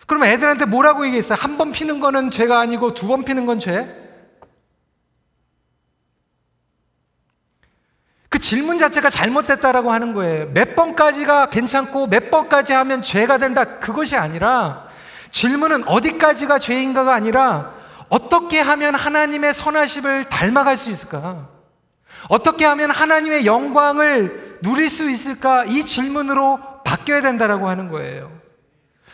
그러면 0.08 0.28
애들한테 0.28 0.64
뭐라고 0.64 1.06
얘기했어요? 1.06 1.38
한 1.40 1.56
번 1.58 1.70
피는 1.70 2.00
거는 2.00 2.30
죄가 2.32 2.58
아니고 2.58 2.92
두 2.94 3.06
번 3.06 3.24
피는 3.24 3.46
건 3.46 3.60
죄? 3.60 4.01
그 8.32 8.38
질문 8.38 8.78
자체가 8.78 9.10
잘못됐다라고 9.10 9.92
하는 9.92 10.14
거예요. 10.14 10.46
몇 10.54 10.74
번까지가 10.74 11.50
괜찮고 11.50 12.06
몇 12.06 12.30
번까지 12.30 12.72
하면 12.72 13.02
죄가 13.02 13.36
된다. 13.36 13.78
그것이 13.78 14.16
아니라 14.16 14.88
질문은 15.30 15.86
어디까지가 15.86 16.58
죄인가가 16.58 17.12
아니라 17.12 17.74
어떻게 18.08 18.58
하면 18.58 18.94
하나님의 18.94 19.52
선하심을 19.52 20.30
닮아갈 20.30 20.78
수 20.78 20.88
있을까? 20.88 21.48
어떻게 22.30 22.64
하면 22.64 22.90
하나님의 22.90 23.44
영광을 23.44 24.58
누릴 24.62 24.88
수 24.88 25.10
있을까? 25.10 25.64
이 25.66 25.84
질문으로 25.84 26.58
바뀌어야 26.86 27.20
된다라고 27.20 27.68
하는 27.68 27.88
거예요. 27.88 28.32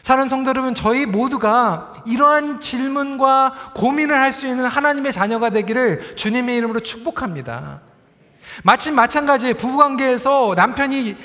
사는 0.03 0.29
성도 0.29 0.51
여러분, 0.51 0.77
저희 0.77 1.07
모두가 1.07 1.93
이러한 2.07 2.61
질문과 2.61 3.73
고민을 3.75 4.17
할 4.17 4.31
수 4.31 4.47
있는 4.47 4.64
하나님의 4.66 5.11
자녀가 5.11 5.51
되기를 5.51 6.14
주님의 6.14 6.57
이름으로 6.59 6.79
축복합니다. 6.81 7.81
마침 8.65 8.95
마찬가지에 8.95 9.55
부부관계에서 9.55 10.55
남편이 10.57 11.17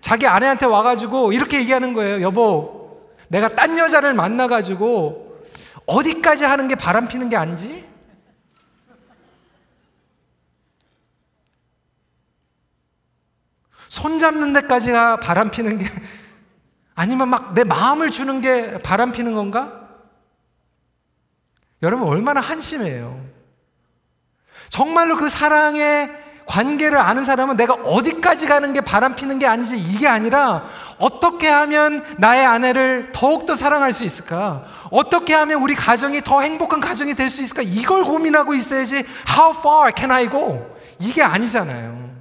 자기 0.00 0.26
아내한테 0.26 0.66
와가지고 0.66 1.32
이렇게 1.32 1.58
얘기하는 1.60 1.92
거예요. 1.92 2.20
여보, 2.22 3.06
내가 3.28 3.48
딴 3.48 3.78
여자를 3.78 4.14
만나가지고 4.14 5.46
어디까지 5.86 6.44
하는 6.44 6.68
게 6.68 6.74
바람 6.74 7.08
피는 7.08 7.28
게 7.28 7.36
아니지? 7.36 7.84
손 13.88 14.18
잡는 14.18 14.52
데까지가 14.54 15.20
바람 15.20 15.50
피는 15.50 15.78
게 15.78 15.86
아니면 16.94 17.28
막 17.28 17.54
내 17.54 17.64
마음을 17.64 18.10
주는 18.10 18.40
게 18.40 18.80
바람 18.80 19.12
피는 19.12 19.34
건가? 19.34 19.80
여러분 21.82 22.08
얼마나 22.08 22.40
한심해요. 22.40 23.20
정말로 24.70 25.16
그 25.16 25.28
사랑의 25.28 26.21
관계를 26.52 26.98
아는 26.98 27.24
사람은 27.24 27.56
내가 27.56 27.72
어디까지 27.72 28.46
가는 28.46 28.74
게 28.74 28.82
바람 28.82 29.16
피는 29.16 29.38
게 29.38 29.46
아니지 29.46 29.78
이게 29.78 30.06
아니라 30.06 30.64
어떻게 30.98 31.48
하면 31.48 32.04
나의 32.18 32.44
아내를 32.44 33.08
더욱더 33.12 33.56
사랑할 33.56 33.94
수 33.94 34.04
있을까? 34.04 34.62
어떻게 34.90 35.32
하면 35.32 35.62
우리 35.62 35.74
가정이 35.74 36.22
더 36.22 36.42
행복한 36.42 36.78
가정이 36.78 37.14
될 37.14 37.30
수 37.30 37.42
있을까? 37.42 37.62
이걸 37.64 38.04
고민하고 38.04 38.52
있어야지 38.52 38.96
how 39.34 39.54
far 39.58 39.92
can 39.96 40.10
I 40.10 40.28
go? 40.28 40.66
이게 40.98 41.22
아니잖아요. 41.22 42.11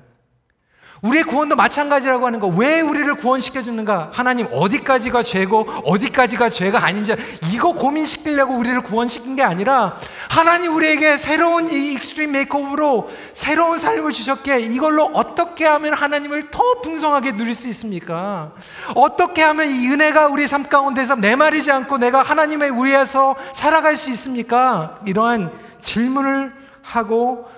우리의 1.01 1.23
구원도 1.23 1.55
마찬가지라고 1.55 2.27
하는 2.27 2.39
거. 2.39 2.47
왜 2.47 2.79
우리를 2.79 3.11
구원시켜 3.15 3.63
주는가? 3.63 4.11
하나님 4.13 4.47
어디까지가 4.51 5.23
죄고 5.23 5.67
어디까지가 5.83 6.49
죄가 6.49 6.85
아닌지 6.85 7.15
이거 7.51 7.73
고민시키려고 7.73 8.55
우리를 8.55 8.79
구원시킨 8.81 9.35
게 9.35 9.41
아니라 9.41 9.95
하나님 10.29 10.75
우리에게 10.75 11.17
새로운 11.17 11.69
이 11.71 11.93
extreme 11.93 12.31
makeover로 12.33 13.09
새로운 13.33 13.79
삶을 13.79 14.11
주셨기에 14.11 14.59
이걸로 14.59 15.05
어떻게 15.13 15.65
하면 15.65 15.93
하나님을 15.95 16.51
더 16.51 16.81
풍성하게 16.81 17.31
누릴 17.35 17.55
수 17.55 17.67
있습니까? 17.69 18.51
어떻게 18.93 19.41
하면 19.41 19.69
이 19.69 19.87
은혜가 19.87 20.27
우리 20.27 20.47
삶 20.47 20.63
가운데서 20.63 21.15
메마르지 21.15 21.71
않고 21.71 21.97
내가 21.97 22.21
하나님의 22.21 22.71
위에서 22.83 23.35
살아갈 23.53 23.97
수 23.97 24.11
있습니까? 24.11 24.99
이러한 25.07 25.51
질문을 25.81 26.53
하고 26.83 27.49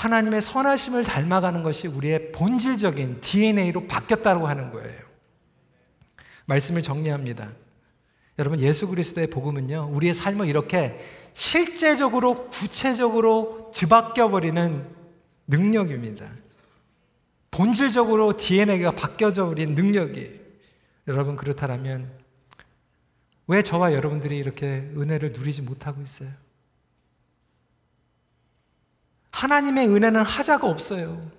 하나님의 0.00 0.40
선하심을 0.40 1.04
닮아가는 1.04 1.62
것이 1.62 1.86
우리의 1.86 2.32
본질적인 2.32 3.20
DNA로 3.20 3.86
바뀌었다고 3.86 4.48
하는 4.48 4.70
거예요. 4.70 4.98
말씀을 6.46 6.80
정리합니다. 6.82 7.52
여러분 8.38 8.60
예수 8.60 8.88
그리스도의 8.88 9.28
복음은요. 9.28 9.90
우리의 9.92 10.14
삶을 10.14 10.48
이렇게 10.48 10.98
실제적으로 11.34 12.48
구체적으로 12.48 13.72
뒤바뀌어 13.74 14.30
버리는 14.30 14.86
능력입니다. 15.46 16.30
본질적으로 17.50 18.38
DNA가 18.38 18.92
바뀌어져 18.92 19.46
버린 19.46 19.74
능력이 19.74 20.40
여러분 21.08 21.36
그렇다면 21.36 22.10
왜 23.46 23.62
저와 23.62 23.92
여러분들이 23.92 24.38
이렇게 24.38 24.90
은혜를 24.96 25.32
누리지 25.32 25.60
못하고 25.60 26.00
있어요? 26.00 26.30
하나님의 29.40 29.88
은혜는 29.88 30.22
하자가 30.22 30.66
없어요. 30.66 31.30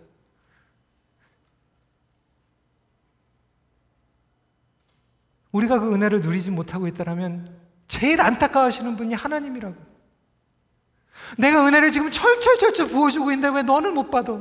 우리가 5.51 5.79
그 5.79 5.93
은혜를 5.93 6.21
누리지 6.21 6.49
못하고 6.49 6.87
있다면 6.87 7.55
제일 7.87 8.21
안타까워하시는 8.21 8.95
분이 8.95 9.13
하나님이라고. 9.13 9.75
내가 11.37 11.67
은혜를 11.67 11.91
지금 11.91 12.09
철철철철 12.09 12.87
부어주고 12.87 13.31
있는데 13.33 13.55
왜 13.55 13.61
너는 13.61 13.93
못 13.93 14.09
받아? 14.09 14.33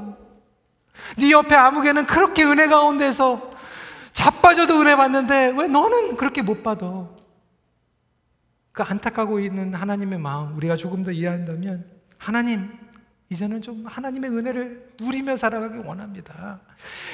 네 1.18 1.30
옆에 1.30 1.54
아무개는 1.54 2.06
그렇게 2.06 2.44
은혜 2.44 2.66
가운데서 2.66 3.52
자빠져도 4.14 4.80
은혜 4.80 4.96
받는데 4.96 5.54
왜 5.58 5.68
너는 5.68 6.16
그렇게 6.16 6.40
못 6.40 6.62
받아? 6.62 7.08
그 8.72 8.82
안타까고 8.82 9.38
있는 9.40 9.74
하나님의 9.74 10.18
마음 10.18 10.56
우리가 10.56 10.76
조금 10.76 11.04
더 11.04 11.12
이해한다면 11.12 11.84
하나님 12.16 12.89
이제는 13.32 13.62
좀 13.62 13.84
하나님의 13.86 14.28
은혜를 14.28 14.94
누리며 15.00 15.36
살아가기 15.36 15.78
원합니다. 15.86 16.58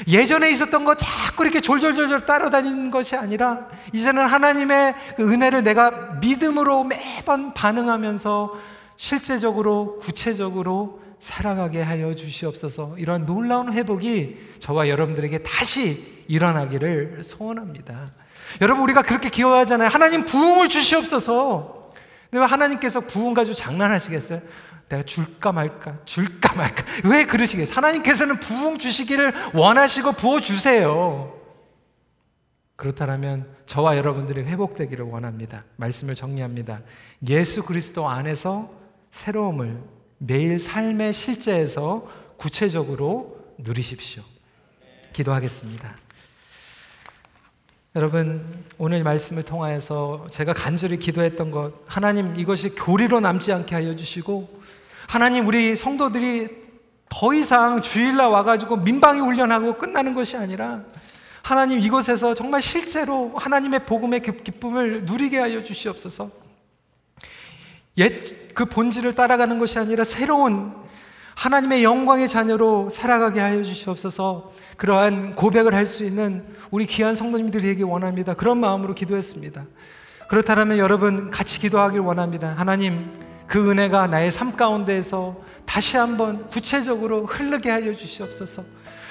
예전에 0.09 0.51
있었던 0.51 0.83
거 0.83 0.95
자꾸 0.95 1.45
이렇게 1.45 1.61
졸졸졸졸 1.61 2.25
따라다니는 2.25 2.91
것이 2.91 3.17
아니라 3.17 3.69
이제는 3.93 4.25
하나님의 4.25 4.95
그 5.17 5.31
은혜를 5.31 5.63
내가 5.63 6.15
믿음으로 6.23 6.85
매번 6.85 7.53
반응하면서 7.53 8.55
실제적으로 8.97 9.99
구체적으로 10.01 11.03
살아가게 11.21 11.83
하여 11.83 12.15
주시옵소서. 12.15 12.95
이런 12.97 13.27
놀라운 13.27 13.71
회복이 13.71 14.39
저와 14.59 14.89
여러분들에게 14.89 15.43
다시 15.43 16.25
일어나기를 16.29 17.25
소원합니다. 17.25 18.11
여러분 18.63 18.85
우리가 18.85 19.03
그렇게 19.03 19.29
기도하잖아요. 19.29 19.91
하나님 19.91 20.25
부흥을 20.25 20.71
주시옵소서. 20.71 21.77
근데 22.31 22.45
하나님께서 22.45 23.01
부흥 23.01 23.35
가지고 23.35 23.55
장난하시겠어요? 23.55 24.41
내가 24.89 25.03
줄까 25.03 25.53
말까, 25.53 25.99
줄까 26.05 26.55
말까. 26.55 26.85
왜 27.05 27.25
그러시겠어요? 27.25 27.75
하나님께서는 27.77 28.39
부흥 28.39 28.79
주시기를 28.79 29.33
원하시고 29.55 30.13
부어주세요. 30.13 31.35
그렇다면 32.77 33.49
저와 33.67 33.97
여러분들이 33.97 34.43
회복되기를 34.43 35.05
원합니다. 35.07 35.65
말씀을 35.77 36.15
정리합니다. 36.15 36.83
예수 37.29 37.65
그리스도 37.65 38.09
안에서 38.09 38.71
새로움을 39.11 39.83
매일 40.19 40.59
삶의 40.59 41.13
실제에서 41.13 42.07
구체적으로 42.37 43.39
누리십시오. 43.59 44.23
기도하겠습니다. 45.13 46.06
여러분, 47.97 48.63
오늘 48.77 49.03
말씀을 49.03 49.43
통하여서 49.43 50.27
제가 50.31 50.53
간절히 50.53 50.99
기도했던 50.99 51.51
것, 51.51 51.73
하나님 51.87 52.39
이것이 52.39 52.75
교리로 52.75 53.21
남지 53.21 53.55
않게 53.55 53.75
하여 53.75 53.97
주시고, 53.97 54.61
하나님 55.09 55.47
우리 55.47 55.75
성도들이 55.75 56.67
더 57.09 57.33
이상 57.33 57.81
주일날 57.81 58.29
와가지고 58.29 58.77
민방위 58.77 59.21
훈련하고 59.21 59.79
끝나는 59.79 60.13
것이 60.13 60.37
아니라 60.37 60.83
하나님 61.41 61.79
이곳에서 61.81 62.35
정말 62.35 62.61
실제로 62.61 63.33
하나님의 63.35 63.87
복음의 63.87 64.21
기쁨을 64.21 65.05
누리게 65.05 65.39
하여 65.39 65.63
주시옵소서. 65.63 66.31
옛 67.97 68.47
그 68.57 68.65
본질을 68.65 69.13
따라가는 69.13 69.59
것이 69.59 69.79
아니라 69.79 70.03
새로운 70.03 70.73
하나님의 71.37 71.85
영광의 71.85 72.29
자녀로 72.29 72.89
살아가게 72.91 73.41
하여 73.41 73.63
주시옵소서. 73.63 74.53
그러한 74.79 75.35
고백을 75.35 75.75
할 75.75 75.85
수 75.87 76.03
있는 76.03 76.43
우리 76.71 76.87
귀한 76.87 77.15
성도님들이 77.15 77.63
되기 77.63 77.83
원합니다. 77.83 78.35
그런 78.35 78.59
마음으로 78.59 78.95
기도했습니다. 78.95 79.67
그렇다면 80.29 80.79
여러분 80.79 81.31
같이 81.31 81.61
기도하길 81.61 82.01
원합니다. 82.01 82.55
하나님 82.57 83.13
그 83.47 83.71
은혜가 83.71 84.09
나의 84.09 84.33
삶 84.33 84.57
가운데에서 84.57 85.37
다시 85.67 85.99
한번 85.99 86.49
구체적으로 86.49 87.27
흐르게 87.27 87.71
하여 87.71 87.95
주시옵소서. 87.95 88.65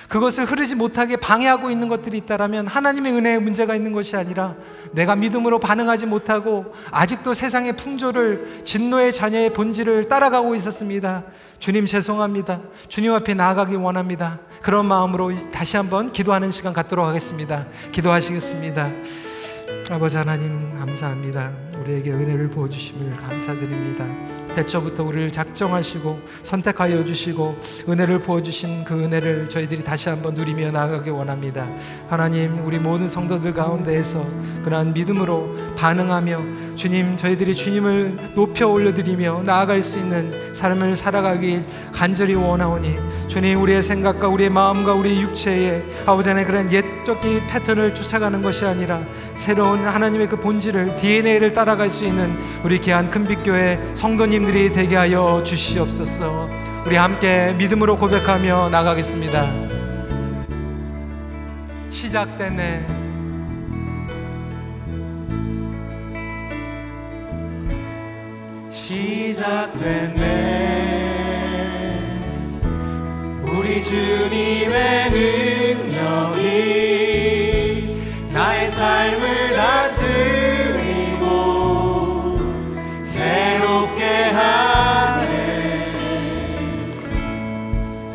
그것을 0.08 0.46
흐르지 0.46 0.76
못하게 0.76 1.16
방해하고 1.16 1.70
있는 1.72 1.88
것들이 1.88 2.18
있다면 2.20 2.68
하나님의 2.68 3.14
은혜에 3.14 3.40
문제가 3.40 3.76
있는 3.76 3.92
것이 3.92 4.16
아니라 4.16 4.56
내가 4.92 5.16
믿음으로 5.16 5.60
반응하지 5.60 6.06
못하고 6.06 6.74
아직도 6.92 7.34
세상의 7.34 7.76
풍조를 7.76 8.62
진노의 8.64 9.12
자녀의 9.14 9.54
본질을 9.54 10.08
따라가고 10.08 10.56
있었습니다. 10.56 11.24
주님 11.60 11.86
죄송합니다. 11.86 12.62
주님 12.88 13.14
앞에 13.14 13.34
나아가기 13.34 13.76
원합니다. 13.76 14.40
그런 14.62 14.86
마음으로 14.86 15.32
다시 15.52 15.78
한번 15.78 16.12
기도하는 16.12 16.52
시간 16.52 16.74
갖도록 16.74 17.06
하겠습니다. 17.06 17.66
기도하시겠습니다. 17.92 18.92
아버지 19.92 20.18
하나님 20.18 20.78
감사합니다. 20.78 21.65
우리에게 21.86 22.12
은혜를 22.12 22.50
부어주심을 22.50 23.16
감사드립니다. 23.18 24.06
대처부터 24.56 25.04
우리를 25.04 25.32
작정하시고 25.32 26.20
선택하여 26.42 27.06
주시고 27.06 27.58
은혜를 27.88 28.20
부어주신 28.20 28.84
그 28.84 28.96
은혜를 28.96 29.48
저희들이 29.50 29.84
다시 29.84 30.10
한번 30.10 30.34
누리며 30.34 30.72
나아가기 30.72 31.12
원합니다. 31.12 31.68
하나님 32.08 32.66
우리 32.66 32.80
모든 32.80 33.08
성도들 33.08 33.54
가운데에서 33.54 34.26
그러한 34.64 34.94
믿음으로 34.94 35.76
반응하며 35.76 36.65
주님 36.76 37.16
저희들이 37.18 37.56
주님을 37.56 38.34
높여 38.36 38.68
올려드리며 38.68 39.44
나아갈 39.44 39.82
수 39.82 39.98
있는 39.98 40.54
삶을 40.54 40.96
살아가길 40.96 41.64
간절히 41.94 42.36
원하오니 42.36 42.98
주님 43.28 43.62
우리의 43.62 43.82
생각과 43.82 44.28
우리의 44.28 44.50
마음과 44.50 44.94
우리의 44.94 45.22
육체에 45.22 45.84
아버지 46.06 46.30
하나님 46.30 46.48
그런 46.48 46.72
옛적인 46.72 47.48
패턴을 47.48 47.96
쫓아가는 47.96 48.42
것이 48.42 48.66
아니라 48.66 49.02
새로운 49.36 49.86
하나님의 49.86 50.28
그 50.28 50.40
본질을 50.40 50.98
DNA를 50.98 51.54
따라갈 51.54 51.90
수 51.90 52.06
있는 52.06 52.36
우리 52.64 52.80
귀한 52.80 53.10
큰빛교회 53.10 53.80
성도님들이 53.94 54.72
되게 54.72 54.96
하여 54.96 55.42
주시옵소서. 55.46 56.48
우리 56.86 56.96
함께 56.98 57.54
믿음으로 57.58 57.98
고백하며 57.98 58.70
나가겠습니다. 58.70 59.52
시작되네. 61.90 63.05
시작됐네. 69.34 70.22
우리 73.42 73.84
주님의 73.84 75.10
능력이 75.90 76.42
나의 78.32 78.70
삶을 78.70 79.56
다스리고 79.56 81.26
새롭게 83.02 84.06
하네 84.26 85.92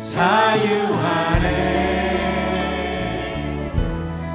자유하네 0.07 1.49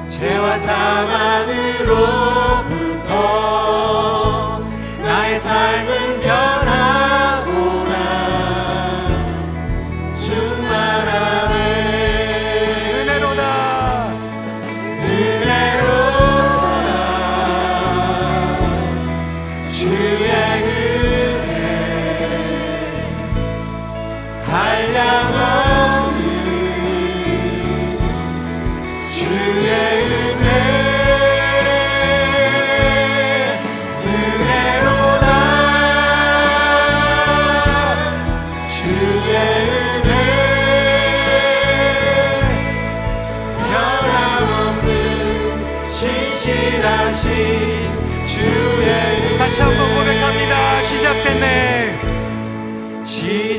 죄와 0.09 0.57
사망으로부터 0.59 1.47
나의 5.01 5.39
삶은 5.39 6.06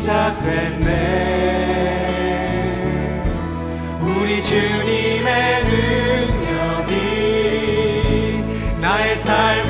시작됐네. 0.09 0.89
우리 4.01 4.43
주님의 4.43 5.65
능력이 5.65 6.95
나의 8.81 9.19
삶을 9.19 9.68